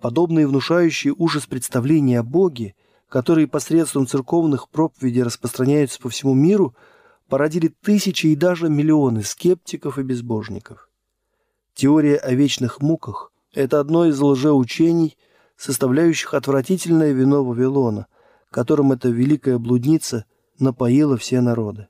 Подобные 0.00 0.46
внушающие 0.46 1.14
ужас 1.16 1.46
представления 1.46 2.20
о 2.20 2.22
Боге– 2.22 2.74
которые 3.12 3.46
посредством 3.46 4.06
церковных 4.06 4.70
проповедей 4.70 5.22
распространяются 5.22 6.00
по 6.00 6.08
всему 6.08 6.32
миру, 6.32 6.74
породили 7.28 7.68
тысячи 7.68 8.28
и 8.28 8.34
даже 8.34 8.70
миллионы 8.70 9.22
скептиков 9.22 9.98
и 9.98 10.02
безбожников. 10.02 10.88
Теория 11.74 12.16
о 12.16 12.32
вечных 12.32 12.80
муках– 12.80 13.30
это 13.52 13.80
одно 13.80 14.06
из 14.06 14.18
лжеучений, 14.18 15.18
составляющих 15.58 16.32
отвратительное 16.32 17.12
вино 17.12 17.44
Вавилона, 17.44 18.06
которым 18.50 18.92
эта 18.92 19.10
великая 19.10 19.58
блудница 19.58 20.24
напоила 20.58 21.18
все 21.18 21.42
народы. 21.42 21.88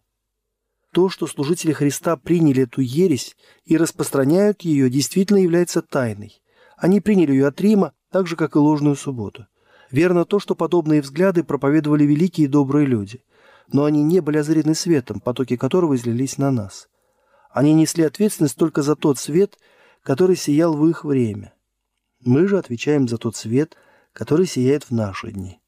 То, 0.93 1.09
что 1.09 1.29
служители 1.29 1.73
Христа 1.73 2.17
приняли 2.17 2.64
эту 2.64 2.81
ересь 2.81 3.37
и 3.64 3.76
распространяют 3.76 4.62
ее, 4.62 4.91
действительно 4.91 5.38
является 5.38 5.83
тайной. 5.83 6.43
Они 6.76 7.00
приняли 7.00 7.31
ее 7.31 7.47
от 7.47 7.61
Рима, 7.61 7.93
так 8.11 8.26
же, 8.26 8.35
как 8.35 8.57
и 8.57 8.59
ложную 8.59 8.97
субботу. 8.97 9.47
Верно 9.92 10.25
то, 10.25 10.40
что 10.40 10.54
подобные 10.54 11.02
взгляды 11.02 11.44
проповедовали 11.44 12.04
великие 12.04 12.46
и 12.46 12.49
добрые 12.49 12.87
люди, 12.87 13.22
но 13.70 13.84
они 13.84 14.02
не 14.02 14.20
были 14.20 14.38
озарены 14.38 14.75
светом, 14.75 15.20
потоки 15.20 15.56
которого 15.56 15.94
излились 15.94 16.38
на 16.38 16.50
нас. 16.50 16.88
Они 17.50 17.75
несли 17.75 18.02
ответственность 18.02 18.56
только 18.56 18.80
за 18.80 18.96
тот 18.96 19.18
свет, 19.18 19.58
который 20.02 20.34
сиял 20.34 20.75
в 20.75 20.88
их 20.88 21.04
время. 21.04 21.52
Мы 22.25 22.49
же 22.49 22.58
отвечаем 22.58 23.06
за 23.06 23.18
тот 23.18 23.37
свет, 23.37 23.76
который 24.14 24.46
сияет 24.46 24.84
в 24.84 24.92
наши 24.92 25.30
дни. 25.30 25.61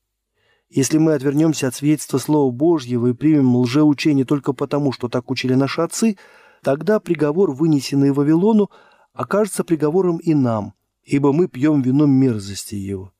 Если 0.71 0.97
мы 0.97 1.13
отвернемся 1.13 1.69
от 1.69 1.75
свидетельства 1.75 2.17
Слова 2.17 2.51
Божьего 2.51 3.09
и 3.09 3.13
примем 3.13 3.55
лжеучение 3.57 4.25
только 4.25 4.55
потому, 4.55 4.91
что 4.91 5.09
так 5.09 5.31
учили 5.31 5.53
наши 5.53 5.83
отцы, 5.83 6.17
тогда 6.63 6.99
приговор, 6.99 7.53
вынесенный 7.53 8.11
Вавилону, 8.11 8.71
окажется 9.13 9.65
приговором 9.65 10.17
и 10.17 10.33
нам, 10.33 10.73
ибо 11.03 11.35
мы 11.35 11.47
пьем 11.47 11.83
вином 11.83 12.11
мерзости 12.11 12.75
его. 12.75 13.13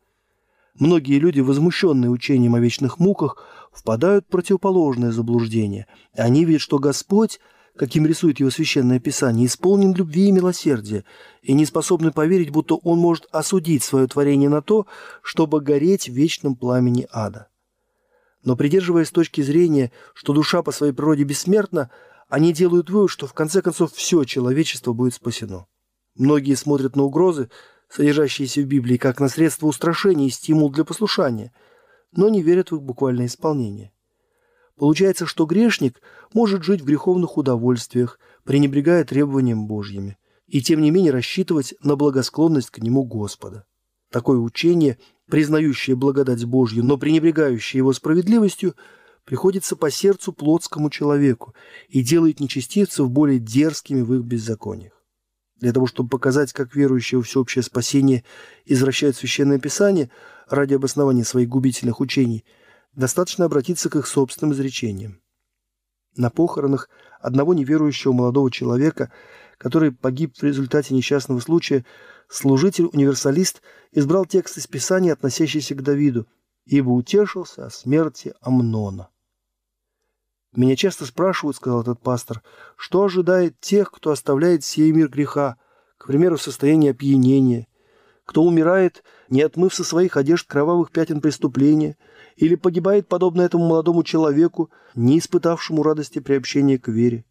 Многие 0.79 1.21
люди, 1.21 1.41
возмущенные 1.41 2.11
учением 2.11 2.57
о 2.57 2.61
вечных 2.61 2.99
муках, 2.99 3.45
впадают 3.73 4.27
в 4.27 4.29
противоположное 4.29 5.13
заблуждение. 5.13 5.87
Они 6.15 6.45
видят, 6.45 6.63
что 6.63 6.81
Господь, 6.81 7.39
каким 7.77 8.07
рисует 8.07 8.41
его 8.41 8.51
священное 8.51 8.99
писание, 8.99 9.47
исполнен 9.47 9.95
любви 9.95 10.29
и 10.29 10.33
милосердия, 10.33 11.05
и 11.43 11.53
не 11.53 11.65
способны 11.65 12.11
поверить, 12.11 12.51
будто 12.51 12.75
он 12.75 12.99
может 12.99 13.27
осудить 13.31 13.85
свое 13.85 14.09
творение 14.09 14.49
на 14.49 14.63
то, 14.63 14.87
чтобы 15.23 15.61
гореть 15.61 16.09
в 16.09 16.13
вечном 16.13 16.57
пламени 16.57 17.07
ада. 17.13 17.49
Но 18.43 18.57
придерживаясь 18.57 19.11
точки 19.11 19.43
зрения, 19.43 19.93
что 20.13 20.33
душа 20.33 20.63
по 20.63 20.73
своей 20.73 20.93
природе 20.93 21.23
бессмертна, 21.23 21.91
они 22.29 22.53
делают 22.53 22.91
вывод, 22.91 23.11
что 23.11 23.27
в 23.29 23.33
конце 23.33 23.63
концов 23.63 23.93
все 23.93 24.25
человечество 24.25 24.93
будет 24.93 25.15
спасено. 25.15 25.67
Многие 26.17 26.55
смотрят 26.55 26.97
на 26.97 27.05
угрозы, 27.05 27.49
содержащиеся 27.95 28.61
в 28.63 28.65
Библии, 28.65 28.97
как 28.97 29.21
на 29.21 29.29
средство 29.29 29.69
устрашения 29.69 30.27
и 30.27 30.31
стимул 30.31 30.71
для 30.71 30.85
послушания, 30.85 31.53
но 32.13 32.29
не 32.29 32.43
верят 32.43 32.71
в 32.71 32.77
их 32.77 32.83
буквальное 32.83 33.27
исполнение. 33.27 33.93
Получается, 34.77 35.27
что 35.27 35.47
грешник 35.47 36.03
может 36.33 36.65
жить 36.65 36.81
в 36.81 36.87
греховных 36.87 37.37
удовольствиях, 37.37 38.19
пренебрегая 38.43 39.05
требованиям 39.05 39.69
Божьими, 39.69 40.19
и 40.49 40.61
тем 40.61 40.81
не 40.81 40.91
менее 40.91 41.13
рассчитывать 41.13 41.75
на 41.83 41.95
благосклонность 41.95 42.71
к 42.71 42.79
нему 42.79 43.05
Господа. 43.05 43.65
Такое 44.11 44.39
учение, 44.39 44.99
признающее 45.31 45.95
благодать 45.95 46.45
Божью, 46.45 46.85
но 46.85 46.99
пренебрегающее 46.99 47.79
его 47.79 47.93
справедливостью, 47.93 48.75
приходится 49.25 49.77
по 49.77 49.91
сердцу 49.91 50.33
плотскому 50.33 50.91
человеку 50.91 51.55
и 51.89 52.03
делает 52.03 52.41
нечестивцев 52.41 53.09
более 53.09 53.39
дерзкими 53.39 54.03
в 54.03 54.13
их 54.15 54.23
беззакониях. 54.23 54.94
Для 55.57 55.73
того, 55.73 55.87
чтобы 55.87 56.09
показать, 56.09 56.53
как 56.53 56.75
верующие 56.75 57.21
в 57.21 57.25
всеобщее 57.25 57.63
спасение 57.63 58.25
извращают 58.65 59.17
Священное 59.17 59.59
Писание 59.59 60.11
ради 60.49 60.75
обоснования 60.75 61.25
своих 61.25 61.49
губительных 61.49 62.01
учений, 62.01 62.45
достаточно 62.93 63.45
обратиться 63.45 63.89
к 63.89 63.97
их 63.97 64.07
собственным 64.07 64.53
изречениям. 64.53 65.21
На 66.17 66.31
похоронах 66.31 66.89
одного 67.21 67.55
неверующего 67.55 68.13
молодого 68.13 68.51
человека, 68.51 69.13
который 69.59 69.93
погиб 69.93 70.37
в 70.37 70.43
результате 70.43 70.95
несчастного 70.95 71.41
случая, 71.41 71.85
служитель-универсалист 72.29 73.63
избрал 73.93 74.27
текст 74.27 74.59
из 74.59 74.67
Писания, 74.67 75.13
относящийся 75.13 75.75
к 75.75 75.83
Давиду, 75.83 76.27
ибо 76.67 76.91
утешился 76.91 77.67
о 77.67 77.71
смерти 77.71 78.35
Амнона. 78.41 79.09
«Меня 80.57 80.77
часто 80.77 81.05
спрашивают,— 81.05 81.57
сказал 81.59 81.83
этот 81.83 82.01
пастор,— 82.01 82.43
что 82.77 83.03
ожидает 83.03 83.59
тех, 83.61 83.91
кто 83.91 84.13
оставляет 84.13 84.65
сей 84.65 84.93
мир 84.93 85.09
греха, 85.09 85.57
к 85.99 86.07
примеру, 86.07 86.37
в 86.37 86.43
состоянии 86.43 86.91
опьянения, 86.91 87.67
кто 88.25 88.45
умирает, 88.45 89.03
не 89.29 89.43
отмыв 89.43 89.75
со 89.75 89.83
своих 89.83 90.17
одежд 90.17 90.47
кровавых 90.47 90.93
пятен 90.93 91.21
преступления, 91.21 91.97
или 92.37 92.55
погибает, 92.55 93.09
подобно 93.09 93.43
этому 93.43 93.67
молодому 93.67 94.05
человеку, 94.05 94.71
не 94.95 95.19
испытавшему 95.19 95.83
радости 95.83 96.21
приобщения 96.21 96.79
к 96.79 96.89
вере. 96.89 97.25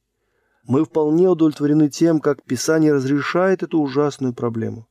Мы 0.65 0.83
вполне 0.83 1.29
удовлетворены 1.29 1.89
тем, 1.89 2.19
как 2.19 2.43
Писание 2.43 2.93
разрешает 2.93 3.63
эту 3.63 3.79
ужасную 3.79 4.33
проблему. 4.33 4.87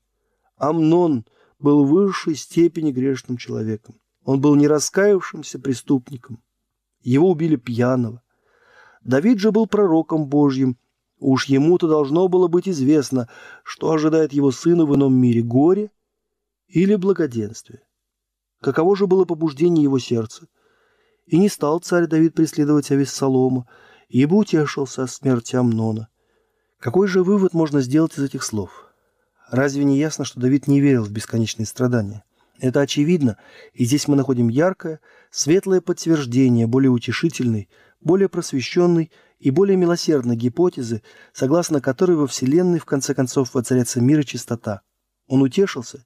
Амнон 0.56 1.24
был 1.58 1.84
в 1.84 1.88
высшей 1.88 2.34
степени 2.34 2.92
грешным 2.92 3.36
человеком. 3.36 3.96
Он 4.24 4.40
был 4.40 4.54
не 4.54 4.68
раскаявшимся 4.68 5.58
преступником. 5.58 6.42
Его 7.02 7.30
убили 7.30 7.56
пьяного. 7.56 8.22
Давид 9.02 9.38
же 9.38 9.50
был 9.50 9.66
пророком 9.66 10.26
Божьим. 10.26 10.76
Уж 11.18 11.46
ему-то 11.46 11.88
должно 11.88 12.28
было 12.28 12.48
быть 12.48 12.68
известно, 12.68 13.28
что 13.64 13.90
ожидает 13.90 14.32
его 14.32 14.50
сына 14.50 14.86
в 14.86 14.94
ином 14.94 15.14
мире– 15.14 15.42
горе 15.42 15.90
или 16.68 16.94
благоденствие. 16.96 17.82
Каково 18.60 18.96
же 18.96 19.06
было 19.06 19.24
побуждение 19.24 19.82
его 19.82 19.98
сердца? 19.98 20.46
И 21.26 21.38
не 21.38 21.48
стал 21.48 21.80
царь 21.80 22.06
Давид 22.06 22.34
преследовать 22.34 22.90
Авессалома, 22.90 23.66
ибо 24.08 24.34
утешился 24.34 25.04
о 25.04 25.08
смерти 25.08 25.56
Амнона. 25.56 26.08
Какой 26.78 27.06
же 27.06 27.22
вывод 27.22 27.54
можно 27.54 27.80
сделать 27.80 28.16
из 28.18 28.24
этих 28.24 28.42
слов? 28.42 28.92
Разве 29.50 29.84
не 29.84 29.98
ясно, 29.98 30.24
что 30.24 30.40
Давид 30.40 30.66
не 30.66 30.80
верил 30.80 31.04
в 31.04 31.10
бесконечные 31.10 31.66
страдания? 31.66 32.24
Это 32.60 32.80
очевидно, 32.80 33.38
и 33.72 33.84
здесь 33.84 34.06
мы 34.08 34.16
находим 34.16 34.48
яркое, 34.48 35.00
светлое 35.30 35.80
подтверждение 35.80 36.66
более 36.66 36.90
утешительной, 36.90 37.68
более 38.00 38.28
просвещенной 38.28 39.10
и 39.38 39.50
более 39.50 39.76
милосердной 39.76 40.36
гипотезы, 40.36 41.02
согласно 41.32 41.80
которой 41.80 42.16
во 42.16 42.26
Вселенной 42.26 42.78
в 42.78 42.84
конце 42.84 43.14
концов 43.14 43.54
воцарятся 43.54 44.00
мир 44.00 44.20
и 44.20 44.24
чистота. 44.24 44.82
Он 45.26 45.42
утешился, 45.42 46.04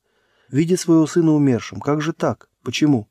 видя 0.51 0.77
своего 0.77 1.07
сына 1.07 1.33
умершим. 1.33 1.81
Как 1.81 2.01
же 2.01 2.13
так? 2.13 2.49
Почему? 2.63 3.09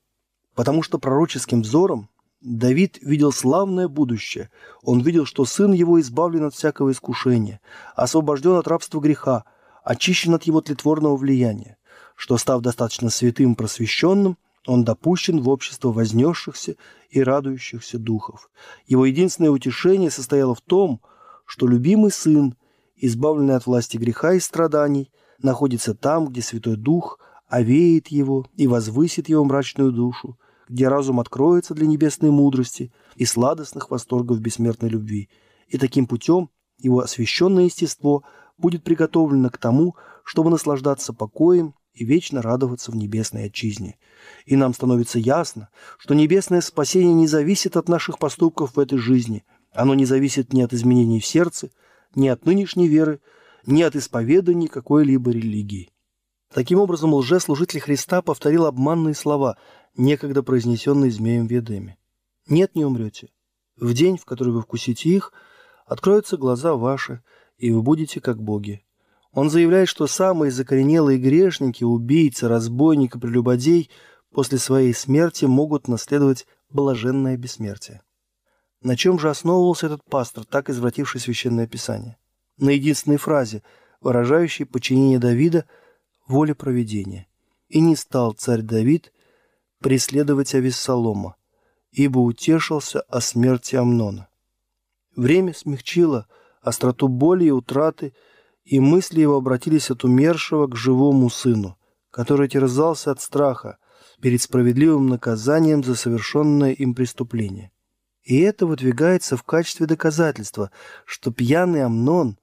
Потому 0.55 0.81
что 0.81 0.97
пророческим 0.97 1.61
взором 1.61 2.09
Давид 2.41 2.99
видел 3.01 3.31
славное 3.31 3.87
будущее. 3.87 4.49
Он 4.83 5.01
видел, 5.01 5.25
что 5.25 5.45
сын 5.45 5.71
его 5.71 5.99
избавлен 5.99 6.45
от 6.45 6.53
всякого 6.53 6.91
искушения, 6.91 7.59
освобожден 7.95 8.53
от 8.53 8.67
рабства 8.67 8.99
греха, 8.99 9.45
очищен 9.83 10.35
от 10.35 10.43
его 10.43 10.61
тлетворного 10.61 11.17
влияния, 11.17 11.77
что, 12.15 12.37
став 12.37 12.61
достаточно 12.61 13.09
святым 13.09 13.53
и 13.53 13.55
просвещенным, 13.55 14.37
он 14.65 14.83
допущен 14.83 15.41
в 15.41 15.49
общество 15.49 15.91
вознесшихся 15.91 16.75
и 17.09 17.21
радующихся 17.21 17.99
духов. 17.99 18.49
Его 18.87 19.05
единственное 19.05 19.51
утешение 19.51 20.09
состояло 20.09 20.55
в 20.55 20.61
том, 20.61 21.01
что 21.45 21.67
любимый 21.67 22.11
сын, 22.11 22.55
избавленный 22.95 23.55
от 23.55 23.67
власти 23.67 23.97
греха 23.97 24.33
и 24.33 24.39
страданий, 24.39 25.11
находится 25.39 25.93
там, 25.93 26.27
где 26.27 26.41
Святой 26.41 26.77
Дух 26.77 27.19
овеет 27.47 28.07
его 28.07 28.47
и 28.55 28.67
возвысит 28.67 29.29
его 29.29 29.43
мрачную 29.43 29.91
душу, 29.91 30.39
где 30.67 30.87
разум 30.87 31.19
откроется 31.19 31.75
для 31.75 31.85
небесной 31.85 32.31
мудрости 32.31 32.91
и 33.15 33.25
сладостных 33.25 33.91
восторгов 33.91 34.39
бессмертной 34.39 34.89
любви. 34.89 35.29
И 35.67 35.77
таким 35.77 36.07
путем 36.07 36.49
его 36.79 36.99
освященное 37.01 37.65
естество 37.65 38.23
будет 38.57 38.83
приготовлено 38.83 39.49
к 39.49 39.57
тому, 39.57 39.95
чтобы 40.23 40.49
наслаждаться 40.49 41.13
покоем 41.13 41.75
и 41.95 42.03
вечно 42.03 42.41
радоваться 42.41 42.91
в 42.91 42.95
небесной 42.95 43.45
отчизне. 43.45 43.97
И 44.45 44.55
нам 44.55 44.73
становится 44.73 45.17
ясно, 45.17 45.69
что 45.97 46.13
небесное 46.13 46.61
спасение 46.61 47.13
не 47.13 47.27
зависит 47.27 47.77
от 47.77 47.89
наших 47.89 48.19
поступков 48.19 48.75
в 48.75 48.79
этой 48.79 48.97
жизни. 48.97 49.43
Оно 49.71 49.95
не 49.95 50.05
зависит 50.05 50.53
ни 50.53 50.61
от 50.61 50.73
изменений 50.73 51.19
в 51.19 51.25
сердце, 51.25 51.71
ни 52.13 52.27
от 52.27 52.45
нынешней 52.45 52.87
веры, 52.87 53.21
ни 53.65 53.81
от 53.81 53.95
исповедания 53.95 54.67
какой-либо 54.67 55.31
религии. 55.31 55.91
Таким 56.53 56.79
образом, 56.79 57.13
лжеслужитель 57.13 57.79
Христа 57.79 58.21
повторил 58.21 58.65
обманные 58.65 59.15
слова, 59.15 59.57
некогда 59.97 60.43
произнесенные 60.43 61.11
змеем 61.11 61.47
в 61.47 61.51
Едеме. 61.51 61.97
«Нет, 62.47 62.75
не 62.75 62.85
умрете. 62.85 63.29
В 63.77 63.93
день, 63.93 64.17
в 64.17 64.25
который 64.25 64.53
вы 64.53 64.61
вкусите 64.61 65.09
их, 65.09 65.33
откроются 65.85 66.37
глаза 66.37 66.75
ваши, 66.75 67.23
и 67.57 67.71
вы 67.71 67.81
будете 67.81 68.21
как 68.21 68.41
боги. 68.41 68.84
Он 69.35 69.49
заявляет, 69.49 69.89
что 69.89 70.07
самые 70.07 70.49
закоренелые 70.49 71.19
грешники, 71.19 71.83
убийцы, 71.83 72.47
разбойники, 72.47 73.17
прелюбодей 73.17 73.91
после 74.31 74.57
своей 74.57 74.93
смерти 74.93 75.43
могут 75.43 75.89
наследовать 75.89 76.47
блаженное 76.69 77.35
бессмертие. 77.35 78.01
На 78.81 78.95
чем 78.95 79.19
же 79.19 79.29
основывался 79.29 79.87
этот 79.87 80.05
пастор, 80.05 80.45
так 80.45 80.69
извративший 80.69 81.19
Священное 81.19 81.67
Писание? 81.67 82.17
На 82.57 82.69
единственной 82.69 83.17
фразе, 83.17 83.61
выражающей 83.99 84.65
подчинение 84.65 85.19
Давида 85.19 85.65
воле 86.27 86.55
проведения. 86.55 87.27
«И 87.67 87.81
не 87.81 87.97
стал 87.97 88.31
царь 88.31 88.61
Давид 88.61 89.11
преследовать 89.79 90.55
Авессалома, 90.55 91.35
ибо 91.91 92.19
утешился 92.19 93.01
о 93.01 93.19
смерти 93.19 93.75
Амнона». 93.75 94.29
Время 95.17 95.53
смягчило 95.53 96.27
остроту 96.61 97.09
боли 97.09 97.45
и 97.45 97.51
утраты, 97.51 98.13
и 98.65 98.79
мысли 98.79 99.21
его 99.21 99.37
обратились 99.37 99.91
от 99.91 100.03
умершего 100.03 100.67
к 100.67 100.75
живому 100.75 101.29
сыну, 101.29 101.77
который 102.11 102.49
терзался 102.49 103.11
от 103.11 103.21
страха 103.21 103.77
перед 104.19 104.41
справедливым 104.41 105.07
наказанием 105.07 105.83
за 105.83 105.95
совершенное 105.95 106.71
им 106.71 106.95
преступление. 106.95 107.71
И 108.23 108.39
это 108.39 108.65
выдвигается 108.65 109.37
в 109.37 109.43
качестве 109.43 109.85
доказательства, 109.85 110.71
что 111.05 111.31
пьяный 111.31 111.83
Амнон, 111.83 112.39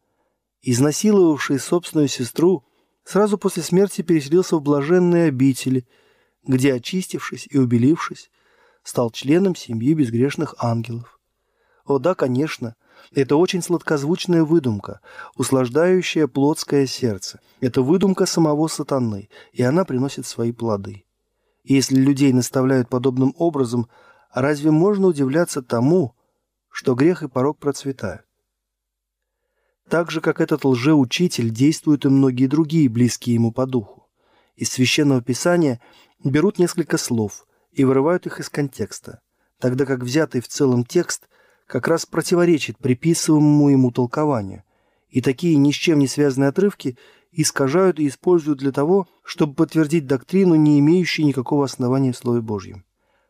изнасиловавший 0.63 1.59
собственную 1.59 2.07
сестру, 2.07 2.65
сразу 3.05 3.37
после 3.37 3.65
смерти 3.65 4.03
переселился 4.03 4.57
в 4.57 4.63
блаженные 4.63 5.27
обители, 5.27 5.89
где, 6.47 6.75
очистившись 6.75 7.49
и 7.51 7.59
убелившись, 7.59 8.31
стал 8.85 9.11
членом 9.11 9.57
семьи 9.57 9.93
безгрешных 9.95 10.55
ангелов. 10.59 11.19
О 11.85 11.99
да, 11.99 12.15
конечно, 12.15 12.77
это 13.15 13.37
очень 13.37 13.63
сладкозвучная 13.63 14.45
выдумка, 14.45 15.01
услаждающая 15.37 16.27
плотское 16.27 16.87
сердце. 16.87 17.41
Это 17.61 17.83
выдумка 17.83 18.27
самого 18.27 18.69
сатаны, 18.69 19.29
и 19.53 19.63
она 19.63 19.85
приносит 19.85 20.27
свои 20.27 20.53
плоды. 20.53 21.05
И 21.65 21.75
если 21.75 21.97
людей 21.97 22.33
наставляют 22.33 22.89
подобным 22.89 23.35
образом, 23.37 23.89
разве 24.33 24.71
можно 24.71 25.09
удивляться 25.09 25.63
тому, 25.63 26.15
что 26.71 26.95
грех 26.95 27.23
и 27.23 27.29
порог 27.29 27.59
процветают? 27.59 28.25
Так 29.89 30.11
же, 30.11 30.21
как 30.21 30.41
этот 30.41 30.65
лжеучитель, 30.65 31.51
действуют 31.51 32.05
и 32.05 32.09
многие 32.09 32.47
другие, 32.47 32.89
близкие 32.89 33.35
ему 33.35 33.53
по 33.53 33.67
духу. 33.67 34.09
Из 34.57 34.71
Священного 34.71 35.23
Писания 35.23 35.81
берут 36.25 36.59
несколько 36.59 36.99
слов 36.99 37.47
и 37.73 37.85
вырывают 37.85 38.27
их 38.27 38.41
из 38.41 38.49
контекста, 38.49 39.21
тогда 39.59 39.85
как 39.85 40.01
взятый 40.01 40.41
в 40.41 40.49
целом 40.49 40.85
текст 40.85 41.29
как 41.73 41.89
раз 41.89 42.05
противоречит 42.05 42.77
приписываемому 42.77 43.71
ему 43.71 43.91
толкованию, 43.93 44.63
и 45.09 45.23
такие 45.23 45.57
ни 45.57 45.73
с 45.73 45.75
чем 45.75 46.01
не 46.01 46.07
связанные 46.07 46.49
отрывки 46.49 46.99
искажают 47.33 47.99
и 47.99 48.09
используют 48.09 48.59
для 48.59 48.73
того, 48.73 49.09
чтобы 49.25 49.55
подтвердить 49.55 50.07
доктрину, 50.07 50.55
не 50.55 50.79
имеющую 50.81 51.25
никакого 51.25 51.65
основания 51.65 52.13
в 52.13 52.19
Слове 52.19 52.43
Божьем. 52.43 52.85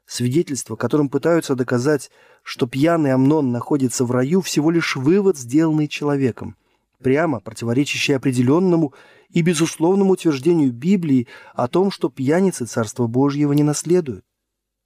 Свидетельство, 0.07 0.75
которым 0.75 1.09
пытаются 1.09 1.55
доказать, 1.55 2.11
что 2.43 2.67
пьяный 2.67 3.13
Амнон 3.13 3.53
находится 3.53 4.05
в 4.05 4.11
раю, 4.11 4.41
всего 4.41 4.73
лишь 4.73 4.97
вывод, 4.97 5.39
сделанный 5.39 5.87
человеком, 5.87 6.57
прямо 7.01 7.39
противоречащий 7.39 8.17
определенному 8.17 8.93
и 9.31 9.43
безусловному 9.43 10.15
утверждению 10.15 10.73
Библии 10.73 11.29
о 11.55 11.69
том, 11.69 11.93
что 11.93 12.09
пьяницы 12.09 12.67
Царства 12.67 13.07
Божьего 13.07 13.53
не 13.53 13.63
наследуют. 13.63 14.25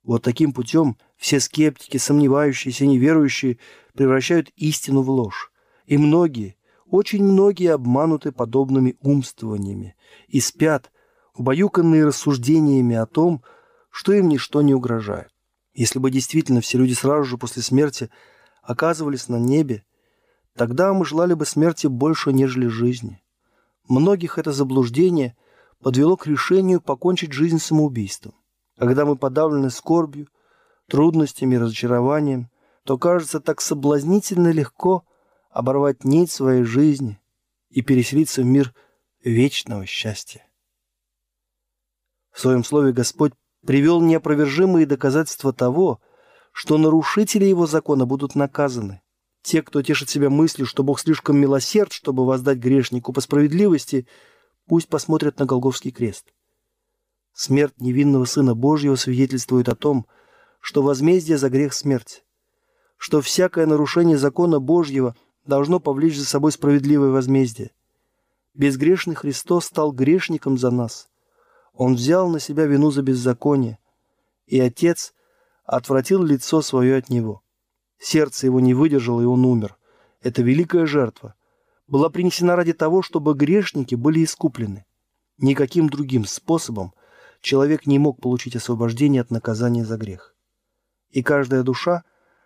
Вот 0.07 0.23
таким 0.23 0.53
путем 0.53 0.97
все 1.17 1.41
скептики, 1.41 1.97
сомневающиеся, 1.97 2.87
неверующие 2.87 3.59
превращают 3.93 4.51
истину 4.55 5.03
в 5.03 5.11
ложь. 5.11 5.51
И 5.87 5.99
многие, 5.99 6.57
очень 6.89 7.25
многие 7.25 7.75
обмануты 7.75 8.31
подобными 8.31 8.97
умствованиями 9.01 9.97
и 10.29 10.39
спят, 10.39 10.93
убаюканные 11.35 12.07
рассуждениями 12.07 12.95
о 12.95 13.07
том, 13.07 13.43
что 13.91 14.13
им 14.13 14.29
ничто 14.29 14.63
не 14.63 14.75
угрожает. 14.75 15.31
Если 15.75 15.99
бы 15.99 16.13
действительно 16.13 16.61
все 16.61 16.79
люди 16.79 16.93
сразу 16.93 17.25
же 17.25 17.37
после 17.37 17.63
смерти 17.63 18.09
оказывались 18.63 19.29
на 19.29 19.37
небе, 19.37 19.85
тогда 20.55 20.93
мы 20.93 21.05
желали 21.05 21.35
бы 21.35 21.45
смерти 21.45 21.89
больше, 21.89 22.33
нежели 22.33 22.69
жизни. 22.69 23.21
Многих 23.89 24.39
это 24.39 24.53
заблуждение 24.53 25.37
подвело 25.83 26.17
к 26.17 26.29
решению 26.29 26.81
покончить 26.81 27.33
жизнь 27.33 27.59
самоубийством. 27.59 28.36
Когда 28.79 29.05
мы 29.07 29.17
подавлены 29.17 29.71
скорбью, 29.71 30.29
трудностями, 30.89 31.57
разочарованием, 31.57 32.51
то 32.85 32.99
кажется 32.99 33.41
так 33.41 33.61
соблазнительно 33.61 34.53
легко 34.53 35.05
оборвать 35.51 36.05
нить 36.05 36.31
своей 36.31 36.63
жизни 36.63 37.19
и 37.71 37.83
переселиться 37.83 38.43
в 38.43 38.45
мир 38.45 38.75
вечного 39.25 39.87
счастья. 39.87 40.47
В 42.31 42.41
своем 42.41 42.65
слове 42.65 42.93
Господь 42.93 43.33
привел 43.67 44.01
неопровержимые 44.01 44.87
доказательства 44.87 45.53
того, 45.53 46.01
что 46.53 46.77
нарушители 46.77 47.45
его 47.47 47.67
закона 47.67 48.05
будут 48.05 48.35
наказаны. 48.35 49.01
Те, 49.43 49.63
кто 49.63 49.83
тешит 49.83 50.11
себя 50.11 50.29
мыслью, 50.29 50.67
что 50.67 50.83
Бог 50.83 51.01
слишком 51.01 51.39
милосерд, 51.39 51.93
чтобы 51.93 52.27
воздать 52.27 52.59
грешнику 52.59 53.13
по 53.13 53.21
справедливости, 53.21 54.07
пусть 54.67 54.89
посмотрят 54.89 55.39
на 55.39 55.47
Голговский 55.47 55.91
крест. 55.91 56.33
Смерть 57.37 57.79
невинного 57.83 58.25
Сына 58.25 58.55
Божьего 58.55 58.95
свидетельствует 58.95 59.69
о 59.69 59.75
том, 59.75 60.07
что 60.59 60.81
возмездие 60.81 61.37
за 61.37 61.51
грех– 61.51 61.75
смерть, 61.75 62.25
что 62.97 63.21
всякое 63.21 63.67
нарушение 63.67 64.17
закона 64.17 64.59
Божьего 64.59 65.15
должно 65.45 65.79
повлечь 65.79 66.17
за 66.17 66.25
собой 66.25 66.51
справедливое 66.53 67.11
возмездие. 67.11 67.73
Безгрешный 68.55 69.15
Христос 69.15 69.67
стал 69.67 69.93
грешником 69.93 70.57
за 70.57 70.71
нас. 70.71 71.11
Он 71.75 71.97
взял 71.97 72.31
на 72.31 72.41
себя 72.41 72.65
вину 72.65 72.91
за 72.91 73.03
беззаконие, 73.03 73.79
и 74.47 74.59
Отец 74.59 75.13
отвратил 75.67 76.23
лицо 76.23 76.63
свое 76.63 76.97
от 76.97 77.11
Него. 77.11 77.43
Сердце 77.99 78.47
его 78.47 78.61
не 78.61 78.73
выдержало, 78.73 79.21
и 79.21 79.27
он 79.27 79.45
умер. 79.45 79.77
Это 80.23 80.41
великая 80.41 80.87
жертва 80.87 81.35
была 81.87 82.09
принесена 82.09 82.57
ради 82.57 82.73
того, 82.73 83.03
чтобы 83.03 83.35
грешники 83.35 83.95
были 83.95 84.25
искуплены. 84.25 84.87
Никаким 85.37 85.91
другим 85.91 86.25
способом– 86.25 86.95
человек 87.47 87.87
не 87.87 88.01
мог 88.01 88.21
получить 88.21 88.57
освобождение 88.57 89.23
от 89.23 89.31
наказания 89.31 89.85
за 89.85 89.97
грех. 89.97 90.35
И 91.11 91.23
каждая 91.23 91.63
душа, 91.63 92.03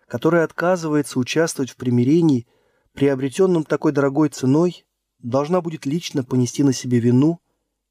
которая 0.07 0.43
отказывается 0.43 1.17
участвовать 1.17 1.71
в 1.71 1.75
примирении, 1.75 2.47
приобретенном 2.93 3.63
такой 3.63 3.93
дорогой 3.93 4.29
ценой, 4.29 4.85
должна 5.17 5.61
будет 5.61 5.87
лично 5.87 6.23
понести 6.23 6.61
на 6.63 6.71
себе 6.71 6.99
вину 6.99 7.41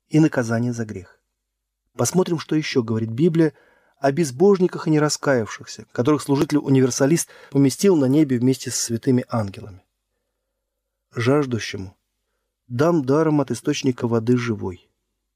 и 0.09 0.21
наказание 0.21 0.73
за 0.73 0.85
грех. 0.85 1.21
Посмотрим, 1.97 2.39
что 2.39 2.55
еще 2.55 2.81
говорит 2.85 3.11
Библия 3.11 3.55
о 3.99 4.13
безбожниках 4.13 4.87
и 4.87 4.91
нераскаявшихся, 4.91 5.87
которых 5.91 6.23
служитель-универсалист 6.23 7.29
поместил 7.51 7.97
на 7.97 8.05
небе 8.05 8.39
вместе 8.39 8.71
с 8.71 8.77
святыми 8.77 9.25
ангелами. 9.29 9.83
Жаждущему 11.13 11.97
дам 12.69 13.05
даром 13.05 13.41
от 13.41 13.51
источника 13.51 14.07
воды 14.07 14.37
живой. 14.37 14.90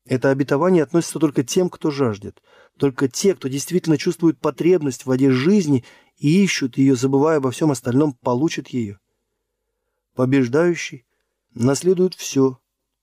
Это 0.06 0.30
обетование 0.30 0.82
относится 0.82 1.18
только 1.18 1.42
тем, 1.42 1.70
кто 1.70 1.90
жаждет, 1.90 2.42
только 2.78 3.08
те, 3.08 3.34
кто 3.34 3.48
действительно 3.48 3.96
чувствует 3.96 4.38
потребность 4.38 5.02
в 5.02 5.06
воде 5.06 5.30
жизни 5.30 5.84
и 6.18 6.44
ищут 6.44 6.76
ее, 6.76 6.94
забывая 6.94 7.38
обо 7.38 7.50
всем 7.50 7.70
остальном, 7.70 8.12
получат 8.12 8.68
ее. 8.68 8.98
Побеждающий 10.14 11.06
наследует 11.54 12.14
все, 12.14 12.58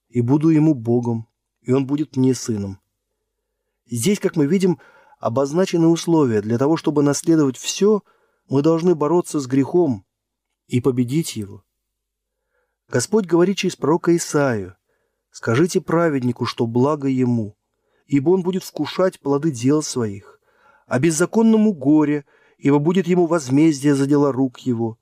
и 0.09 0.21
буду 0.21 0.49
ему 0.49 0.75
Богом, 0.75 1.27
и 1.61 1.71
он 1.71 1.87
будет 1.87 2.15
мне 2.15 2.35
сыном. 2.35 2.79
Здесь, 3.87 4.19
как 4.19 4.35
мы 4.35 4.45
видим, 4.45 4.79
обозначены 5.19 5.87
условия. 5.87 6.41
Для 6.41 6.57
того, 6.57 6.77
чтобы 6.77 7.03
наследовать 7.03 7.57
все, 7.57 8.03
мы 8.47 8.61
должны 8.61 8.95
бороться 8.95 9.39
с 9.39 9.47
грехом 9.47 10.05
и 10.67 10.81
победить 10.81 11.35
его. 11.35 11.63
Господь 12.87 13.25
говорит 13.25 13.57
через 13.57 13.75
пророка 13.75 14.15
Исаию, 14.15 14.75
«Скажите 15.31 15.81
праведнику, 15.81 16.45
что 16.45 16.67
благо 16.67 17.07
ему, 17.07 17.55
ибо 18.05 18.31
он 18.31 18.43
будет 18.43 18.63
вкушать 18.63 19.19
плоды 19.19 19.51
дел 19.51 19.81
своих, 19.81 20.39
а 20.87 20.99
беззаконному 20.99 21.73
горе, 21.73 22.25
ибо 22.57 22.79
будет 22.79 23.07
ему 23.07 23.25
возмездие 23.25 23.95
за 23.95 24.05
дела 24.05 24.31
рук 24.31 24.59
его». 24.59 24.97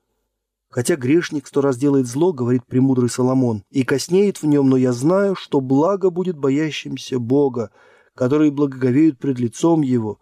Хотя 0.69 0.95
грешник 0.95 1.47
сто 1.47 1.61
раз 1.61 1.77
делает 1.77 2.05
зло, 2.05 2.31
говорит 2.31 2.65
премудрый 2.67 3.09
Соломон, 3.09 3.63
и 3.71 3.83
коснеет 3.83 4.41
в 4.41 4.45
нем, 4.45 4.69
но 4.69 4.77
я 4.77 4.93
знаю, 4.93 5.33
что 5.33 5.61
благо 5.61 6.11
будет 6.11 6.37
боящимся 6.37 7.17
Бога, 7.17 7.71
которые 8.13 8.51
благоговеют 8.51 9.17
пред 9.17 9.39
лицом 9.39 9.81
Его, 9.81 10.19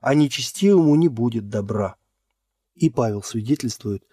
а 0.00 0.14
нечестивому 0.14 0.94
не 0.94 1.08
будет 1.08 1.48
добра. 1.48 1.96
И 2.76 2.88
Павел 2.88 3.22
свидетельствует, 3.22 4.04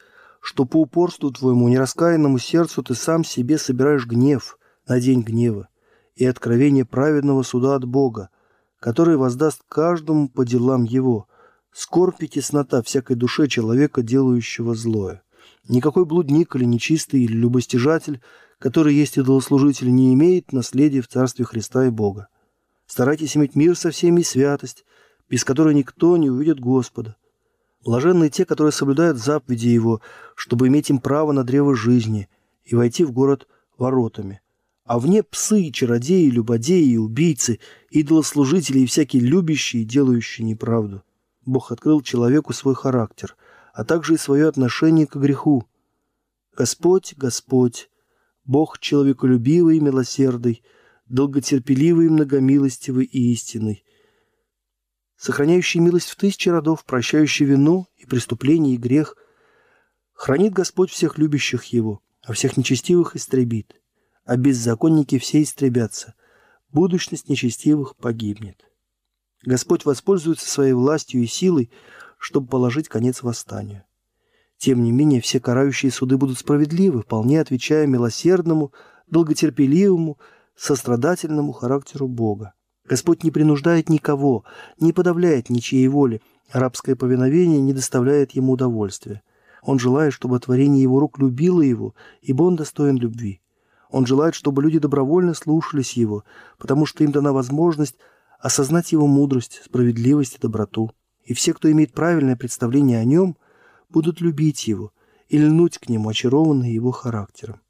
что 0.41 0.65
по 0.65 0.78
упорству 0.78 1.32
твоему 1.32 1.67
нераскаянному 1.67 2.39
сердцу 2.39 2.82
ты 2.82 2.95
сам 2.95 3.23
себе 3.23 3.58
собираешь 3.58 4.08
гнев 4.08 4.58
на 4.88 5.00
день 5.00 5.21
гнева 5.21 5.69
и 6.15 6.26
откровение 6.26 6.86
праведного 6.86 7.43
суда 7.43 7.76
от 7.76 7.86
Бога, 7.86 8.30
который 8.80 9.17
воздаст 9.17 9.62
каждому 9.67 10.30
по 10.30 10.45
делам 10.45 10.84
его, 10.84 11.28
скорбь 11.71 12.23
и 12.23 12.28
теснота 12.28 12.82
всякой 12.82 13.15
душе 13.15 13.47
человека, 13.47 14.02
делающего 14.02 14.76
злое. 14.76 15.21
Никакой 15.67 16.06
блудник 16.06 16.56
или 16.56 16.65
нечистый 16.65 17.21
или 17.21 17.34
любостяжатель, 17.34 18.21
который 18.60 18.95
есть 18.95 19.17
идолослужитель, 19.17 19.93
не 19.93 20.13
имеет 20.13 20.54
наследия 20.54 21.02
в 21.02 21.08
Царстве 21.08 21.45
Христа 21.45 21.86
и 21.86 21.89
Бога. 21.89 22.30
Старайтесь 22.88 23.36
иметь 23.36 23.56
мир 23.56 23.78
со 23.78 23.91
всеми 23.91 24.21
и 24.21 24.23
святость, 24.23 24.86
без 25.30 25.43
которой 25.43 25.76
никто 25.76 26.15
не 26.17 26.30
увидит 26.30 26.60
Господа. 26.60 27.17
Блаженны 27.84 28.30
те, 28.30 28.45
которые 28.45 28.71
соблюдают 28.71 29.17
заповеди 29.17 29.67
Его, 29.67 30.02
чтобы 30.36 30.67
иметь 30.67 30.89
им 30.89 31.00
право 31.00 31.32
на 31.32 31.43
древо 31.43 31.76
жизни 31.76 32.30
и 32.65 32.76
войти 32.76 33.04
в 33.04 33.12
город 33.12 33.47
воротами. 33.78 34.41
А 34.88 35.00
вне 35.00 35.21
псы, 35.21 35.69
чародеи, 35.71 36.30
любодеи, 36.30 36.95
убийцы, 36.95 37.60
идолослужители 37.89 38.80
и 38.80 38.86
всякие 38.86 39.21
любящие 39.21 39.82
и 39.82 39.86
делающие 39.86 40.47
неправду. 40.47 41.04
Бог 41.45 41.73
открыл 41.73 42.02
человеку 42.02 42.54
свой 42.54 42.73
характер, 42.73 43.36
а 43.73 43.84
также 43.84 44.13
и 44.13 44.17
свое 44.17 44.47
отношение 44.47 45.06
к 45.06 45.17
греху. 45.17 45.65
Господь, 46.56 47.15
Господь, 47.17 47.89
Бог 48.45 48.80
человеколюбивый 48.80 49.76
и 49.76 49.82
милосердный, 49.82 50.63
долготерпеливый, 51.08 52.10
многомилостивый 52.10 53.06
и 53.06 53.34
истинный, 53.34 53.84
сохраняющий 55.17 55.82
милость 55.82 56.12
в 56.12 56.15
тысячи 56.15 56.47
родов, 56.47 56.86
прощающий 56.86 57.45
вину 57.45 57.88
и 57.97 58.06
преступление 58.06 58.76
и 58.76 58.78
грех, 58.78 59.17
хранит 60.13 60.54
Господь 60.54 60.91
всех 60.91 61.17
любящих 61.17 61.65
Его, 61.65 62.02
а 62.23 62.32
всех 62.32 62.56
нечестивых 62.56 63.17
истребит, 63.17 63.76
а 64.28 64.36
беззаконники 64.36 65.18
все 65.20 65.42
истребятся, 65.42 66.13
будущность 66.72 67.30
нечестивых 67.30 67.96
погибнет. 67.96 68.70
Господь 69.46 69.86
воспользуется 69.86 70.50
своей 70.50 70.74
властью 70.74 71.24
и 71.24 71.28
силой, 71.28 71.72
чтобы 72.20 72.48
положить 72.48 72.90
конец 72.90 73.24
восстанию. 73.24 73.86
Тем 74.58 74.84
не 74.84 74.92
менее, 74.92 75.22
все 75.22 75.40
карающие 75.40 75.92
суды 75.92 76.18
будут 76.18 76.40
справедливы, 76.40 77.04
вполне 77.04 77.40
отвечая 77.40 77.88
милосердному, 77.88 78.74
долготерпеливому, 79.10 80.20
сострадательному 80.58 81.54
характеру 81.54 82.10
Бога. 82.10 82.54
Господь 82.84 83.24
не 83.24 83.32
принуждает 83.32 83.88
никого, 83.88 84.44
не 84.78 84.92
подавляет 84.92 85.50
ничьей 85.50 85.88
воли. 85.88 86.22
Арабское 86.52 86.98
повиновение 86.98 87.62
не 87.62 87.72
доставляет 87.72 88.32
ему 88.32 88.54
удовольствия. 88.54 89.22
Он 89.62 89.80
желает, 89.80 90.12
чтобы 90.12 90.40
творение 90.40 90.82
его 90.82 91.00
рук 91.00 91.18
любило 91.18 91.62
его, 91.62 91.96
ибо 92.22 92.44
он 92.44 92.58
достоин 92.58 92.98
любви. 92.98 93.42
Он 93.89 94.06
желает, 94.06 94.36
чтобы 94.36 94.62
люди 94.62 94.80
добровольно 94.80 95.34
слушались 95.34 95.93
его, 95.93 96.23
потому 96.58 96.86
что 96.86 97.04
им 97.04 97.12
дана 97.12 97.32
возможность 97.32 97.95
осознать 98.39 98.91
его 98.91 99.08
мудрость, 99.08 99.62
справедливость 99.65 100.36
и 100.36 100.39
доброту. 100.39 100.91
И 101.23 101.34
все, 101.34 101.54
кто 101.54 101.71
имеет 101.71 101.93
правильное 101.93 102.36
представление 102.36 103.00
о 103.00 103.06
нем, 103.06 103.38
будут 103.89 104.21
любить 104.21 104.67
его 104.67 104.91
и 105.28 105.38
льнуть 105.38 105.78
к 105.78 105.89
нему, 105.89 106.10
очарованные 106.10 106.73
его 106.73 106.91
характером. 106.91 107.62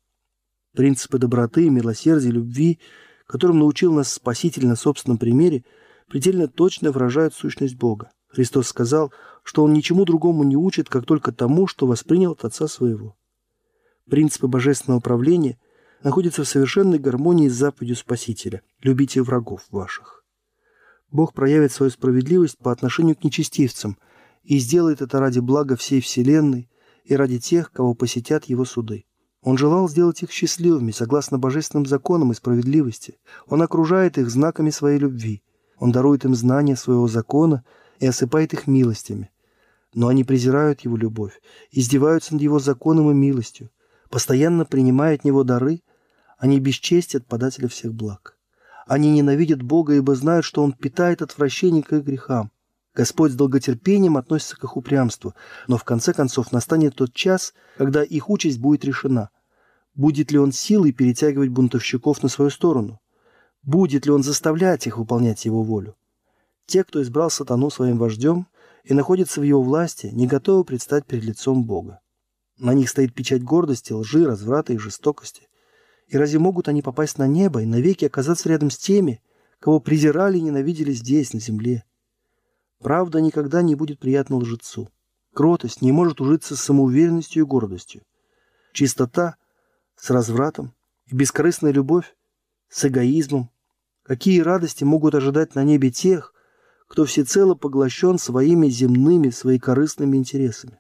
Принципы 0.74 1.18
доброты, 1.18 1.70
милосердия, 1.70 2.30
любви, 2.30 2.80
которым 3.26 3.60
научил 3.60 3.94
нас 3.94 4.14
Спаситель 4.14 4.68
на 4.68 4.76
собственном 4.76 5.18
примере, 5.18 5.66
предельно 6.08 6.48
точно 6.48 6.92
выражают 6.92 7.34
сущность 7.34 7.76
Бога. 7.76 8.12
Христос 8.28 8.68
сказал, 8.68 9.12
что 9.44 9.64
Он 9.64 9.74
ничему 9.74 10.06
другому 10.06 10.44
не 10.44 10.56
учит, 10.56 10.90
как 10.90 11.06
только 11.06 11.32
тому, 11.32 11.68
что 11.68 11.88
воспринял 11.88 12.34
от 12.34 12.46
Отца 12.46 12.68
Своего. 12.68 13.16
Принципы 14.10 14.48
божественного 14.48 15.00
управления 15.00 15.58
находятся 16.04 16.44
в 16.44 16.48
совершенной 16.48 17.00
гармонии 17.00 17.48
с 17.48 17.54
заповедью 17.54 17.96
Спасителя 17.96 18.62
«Любите 18.82 19.22
врагов 19.22 19.62
ваших». 19.72 20.24
Бог 21.12 21.34
проявит 21.34 21.72
свою 21.72 21.90
справедливость 21.90 22.58
по 22.58 22.72
отношению 22.72 23.16
к 23.16 23.24
нечестивцам 23.24 23.98
и 24.44 24.60
сделает 24.60 25.02
это 25.02 25.20
ради 25.20 25.40
блага 25.40 25.76
всей 25.76 26.02
Вселенной 26.02 26.70
и 27.06 27.16
ради 27.16 27.40
тех, 27.40 27.72
кого 27.72 27.94
посетят 27.94 28.46
Его 28.46 28.66
суды. 28.66 29.06
Он 29.42 29.58
желал 29.58 29.88
сделать 29.88 30.24
их 30.24 30.32
счастливыми, 30.32 30.92
согласно 30.92 31.38
божественным 31.38 31.86
законам 31.86 32.32
и 32.32 32.36
справедливости. 32.36 33.18
Он 33.48 33.62
окружает 33.62 34.18
их 34.18 34.30
знаками 34.30 34.72
своей 34.72 35.00
любви. 35.00 35.42
Он 35.78 35.92
дарует 35.92 36.26
им 36.26 36.36
знания 36.36 36.76
своего 36.76 37.08
закона 37.08 37.64
и 38.00 38.08
осыпает 38.08 38.54
их 38.54 38.68
милостями. 38.68 39.32
Но 39.94 40.10
они 40.10 40.24
презирают 40.26 40.82
его 40.82 40.98
любовь, 40.98 41.40
издеваются 41.72 42.34
над 42.34 42.42
его 42.42 42.60
законом 42.60 43.10
и 43.10 43.14
милостью, 43.14 43.70
постоянно 44.10 44.66
принимая 44.66 45.16
от 45.16 45.24
него 45.24 45.44
дары, 45.44 45.82
они 46.38 46.60
бесчестят 46.60 47.26
подателя 47.26 47.68
всех 47.68 47.94
благ. 47.94 48.38
Они 48.86 49.12
ненавидят 49.12 49.62
Бога, 49.62 49.94
ибо 49.94 50.16
знают, 50.16 50.46
что 50.46 50.64
Он 50.64 50.72
питает 50.72 51.22
отвращение 51.22 51.84
к 51.84 51.94
их 51.94 52.04
грехам. 52.04 52.52
Господь 52.98 53.34
с 53.34 53.36
долготерпением 53.36 54.18
относится 54.18 54.58
к 54.58 54.64
их 54.64 54.76
упрямству, 54.76 55.36
но 55.68 55.78
в 55.78 55.84
конце 55.84 56.14
концов 56.14 56.52
настанет 56.52 56.96
тот 56.96 57.14
час, 57.14 57.54
когда 57.78 58.04
их 58.04 58.30
участь 58.30 58.60
будет 58.60 58.84
решена. 58.86 59.30
Будет 59.94 60.32
ли 60.32 60.40
он 60.40 60.52
силой 60.52 60.94
перетягивать 60.94 61.50
бунтовщиков 61.50 62.24
на 62.24 62.30
свою 62.30 62.50
сторону? 62.50 63.00
Будет 63.62 64.06
ли 64.06 64.12
он 64.12 64.24
заставлять 64.24 64.88
их 64.88 64.98
выполнять 64.98 65.46
его 65.46 65.62
волю? 65.62 65.96
Те, 66.66 66.84
кто 66.84 67.02
избрал 67.02 67.30
сатану 67.30 67.70
своим 67.70 67.98
вождем 67.98 68.48
и 68.84 68.94
находится 68.94 69.42
в 69.42 69.44
его 69.44 69.62
власти, 69.62 70.08
не 70.08 70.26
готовы 70.26 70.64
предстать 70.64 71.06
перед 71.06 71.24
лицом 71.24 71.66
Бога. 71.66 72.00
На 72.58 72.74
них 72.74 72.90
стоит 72.90 73.14
печать 73.14 73.44
гордости, 73.44 73.94
лжи, 73.94 74.26
разврата 74.26 74.74
и 74.74 74.78
жестокости. 74.78 75.48
И 76.08 76.18
разве 76.18 76.40
могут 76.40 76.68
они 76.68 76.82
попасть 76.82 77.18
на 77.18 77.28
небо 77.28 77.62
и 77.62 77.66
навеки 77.66 78.06
оказаться 78.06 78.50
рядом 78.50 78.72
с 78.72 78.78
теми, 78.78 79.22
кого 79.60 79.80
презирали 79.80 80.38
и 80.38 80.42
ненавидели 80.42 80.92
здесь, 80.92 81.34
на 81.34 81.40
земле? 81.40 81.84
Правда 82.80 83.22
никогда 83.22 83.62
не 83.62 83.76
будет 83.76 84.00
приятна 84.00 84.38
лжецу. 84.38 84.90
Кротость 85.34 85.82
не 85.82 85.92
может 85.92 86.20
ужиться 86.20 86.56
с 86.56 86.62
самоуверенностью 86.62 87.44
и 87.44 87.46
гордостью. 87.46 88.02
Чистота 88.74 89.38
с 89.96 90.10
развратом 90.10 90.74
и 91.06 91.16
бескорыстная 91.16 91.72
любовь 91.72 92.16
с 92.70 92.86
эгоизмом. 92.86 93.52
Какие 94.04 94.40
радости 94.40 94.84
могут 94.84 95.14
ожидать 95.14 95.54
на 95.54 95.64
небе 95.64 95.92
тех, 95.92 96.34
кто 96.88 97.06
всецело 97.06 97.54
поглощен 97.54 98.18
своими 98.18 98.68
земными, 98.70 99.30
своекорыстными 99.30 100.18
интересами? 100.18 100.80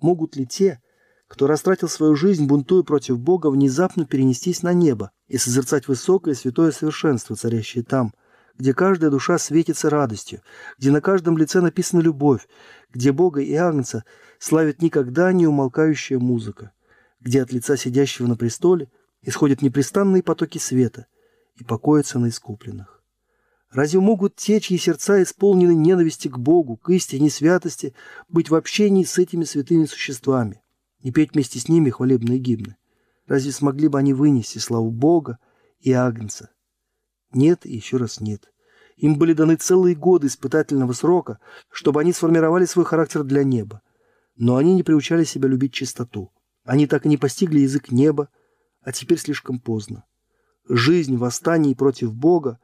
Могут 0.00 0.36
ли 0.36 0.46
те, 0.46 0.80
кто 1.28 1.46
растратил 1.46 1.88
свою 1.88 2.14
жизнь, 2.16 2.46
бунтуя 2.46 2.82
против 2.82 3.18
Бога, 3.18 3.48
внезапно 3.48 4.06
перенестись 4.06 4.62
на 4.62 4.72
небо 4.72 5.10
и 5.28 5.38
созерцать 5.38 5.88
высокое 5.88 6.34
святое 6.34 6.70
совершенство, 6.70 7.36
царящее 7.36 7.84
там– 7.84 8.14
где 8.58 8.74
каждая 8.74 9.10
душа 9.10 9.38
светится 9.38 9.90
радостью, 9.90 10.40
где 10.78 10.90
на 10.90 11.00
каждом 11.00 11.36
лице 11.36 11.60
написана 11.60 12.00
любовь, 12.00 12.48
где 12.92 13.12
Бога 13.12 13.40
и 13.40 13.54
Агнца 13.54 14.04
славит 14.38 14.82
никогда 14.82 15.32
не 15.32 15.46
умолкающая 15.46 16.18
музыка, 16.18 16.72
где 17.20 17.42
от 17.42 17.52
лица 17.52 17.76
сидящего 17.76 18.26
на 18.26 18.36
престоле 18.36 18.90
исходят 19.22 19.62
непрестанные 19.62 20.22
потоки 20.22 20.58
света 20.58 21.06
и 21.56 21.64
покоятся 21.64 22.18
на 22.18 22.28
искупленных. 22.28 22.95
Разве 23.70 24.00
могут 24.00 24.36
те, 24.36 24.60
чьи 24.60 24.78
сердца 24.78 25.22
исполнены 25.22 25.74
ненависти 25.74 26.28
к 26.28 26.38
Богу, 26.38 26.76
к 26.76 26.90
истине 26.90 27.30
святости, 27.30 27.94
быть 28.28 28.48
в 28.48 28.54
общении 28.54 29.04
с 29.04 29.18
этими 29.18 29.44
святыми 29.44 29.86
существами 29.86 30.62
и 31.00 31.10
петь 31.10 31.34
вместе 31.34 31.58
с 31.58 31.68
ними 31.68 31.90
хвалебные 31.90 32.38
гимны? 32.38 32.76
Разве 33.26 33.52
смогли 33.52 33.88
бы 33.88 33.98
они 33.98 34.14
вынести 34.14 34.58
славу 34.58 34.90
Бога 34.90 35.38
и 35.80 35.92
Агнца? 35.92 36.50
Нет 37.32 37.66
и 37.66 37.74
еще 37.74 37.96
раз 37.96 38.20
нет. 38.20 38.52
Им 38.96 39.18
были 39.18 39.34
даны 39.34 39.56
целые 39.56 39.94
годы 39.94 40.28
испытательного 40.28 40.92
срока, 40.92 41.38
чтобы 41.70 42.00
они 42.00 42.12
сформировали 42.12 42.64
свой 42.64 42.86
характер 42.86 43.24
для 43.24 43.44
неба. 43.44 43.82
Но 44.36 44.56
они 44.56 44.74
не 44.74 44.82
приучали 44.82 45.24
себя 45.24 45.48
любить 45.48 45.74
чистоту. 45.74 46.32
Они 46.64 46.86
так 46.86 47.04
и 47.04 47.08
не 47.08 47.16
постигли 47.16 47.60
язык 47.60 47.90
неба, 47.90 48.28
а 48.80 48.92
теперь 48.92 49.18
слишком 49.18 49.60
поздно. 49.60 50.04
Жизнь 50.68 51.16
в 51.16 51.74
против 51.76 52.14
Бога 52.14 52.58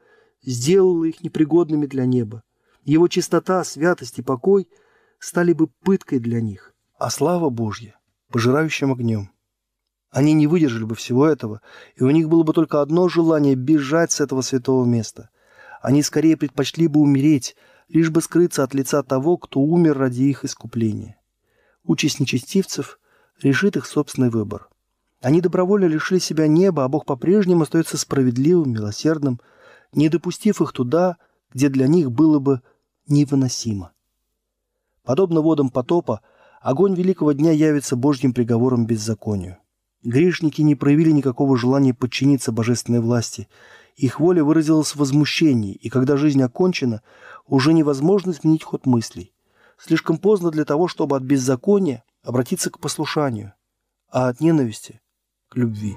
сделала 0.44 1.04
их 1.04 1.22
непригодными 1.22 1.86
для 1.86 2.04
неба. 2.04 2.42
Его 2.84 3.08
чистота, 3.08 3.62
святость 3.64 4.18
и 4.18 4.22
покой 4.22 4.68
стали 5.18 5.52
бы 5.52 5.68
пыткой 5.68 6.18
для 6.18 6.40
них, 6.40 6.74
а 6.98 7.10
слава 7.10 7.48
Божья– 7.48 7.98
пожирающим 8.32 8.92
огнем. 8.92 9.30
Они 10.10 10.32
не 10.32 10.46
выдержали 10.46 10.84
бы 10.84 10.94
всего 10.94 11.26
этого, 11.26 11.62
и 11.94 12.02
у 12.02 12.10
них 12.10 12.28
было 12.28 12.42
бы 12.42 12.52
только 12.52 12.82
одно 12.82 13.08
желание– 13.08 13.54
бежать 13.56 14.12
с 14.12 14.20
этого 14.20 14.42
святого 14.42 14.84
места. 14.84 15.30
Они 15.80 16.02
скорее 16.02 16.36
предпочли 16.36 16.88
бы 16.88 17.00
умереть, 17.00 17.56
лишь 17.88 18.10
бы 18.10 18.20
скрыться 18.20 18.62
от 18.64 18.74
лица 18.74 19.02
того, 19.02 19.36
кто 19.36 19.60
умер 19.60 19.96
ради 19.98 20.22
их 20.22 20.44
искупления. 20.44 21.18
Участь 21.84 22.20
нечестивцев 22.20 22.98
решит 23.40 23.76
их 23.76 23.86
собственный 23.86 24.30
выбор. 24.30 24.68
Они 25.20 25.40
добровольно 25.40 25.86
лишили 25.86 26.18
себя 26.18 26.48
неба, 26.48 26.84
а 26.84 26.88
Бог 26.88 27.06
по-прежнему 27.06 27.62
остается 27.62 27.96
справедливым, 27.96 28.72
милосердным– 28.72 29.40
не 29.92 30.08
допустив 30.08 30.60
их 30.60 30.72
туда, 30.72 31.16
где 31.52 31.68
для 31.68 31.86
них 31.86 32.10
было 32.10 32.38
бы 32.38 32.62
невыносимо. 33.06 33.92
Подобно 35.04 35.40
водам 35.40 35.70
потопа, 35.70 36.20
огонь 36.60 36.94
великого 36.94 37.32
дня 37.32 37.52
явится 37.52 37.96
Божьим 37.96 38.32
приговором 38.32 38.86
беззаконию. 38.86 39.58
Грешники 40.02 40.62
не 40.62 40.74
проявили 40.74 41.10
никакого 41.10 41.56
желания 41.56 41.94
подчиниться 41.94 42.52
божественной 42.52 43.00
власти. 43.00 43.48
Их 43.96 44.20
воля 44.20 44.42
выразилась 44.42 44.92
в 44.92 44.96
возмущении, 44.96 45.74
и 45.74 45.88
когда 45.88 46.16
жизнь 46.16 46.42
окончена, 46.42 47.02
уже 47.46 47.72
невозможно 47.72 48.30
изменить 48.30 48.64
ход 48.64 48.86
мыслей. 48.86 49.32
Слишком 49.78 50.18
поздно 50.18 50.50
для 50.50 50.64
того, 50.64 50.88
чтобы 50.88 51.16
от 51.16 51.22
беззакония 51.22 52.04
обратиться 52.22 52.70
к 52.70 52.78
послушанию, 52.78 53.52
а 54.08 54.28
от 54.28 54.40
ненависти– 54.40 55.00
к 55.48 55.56
любви. 55.56 55.96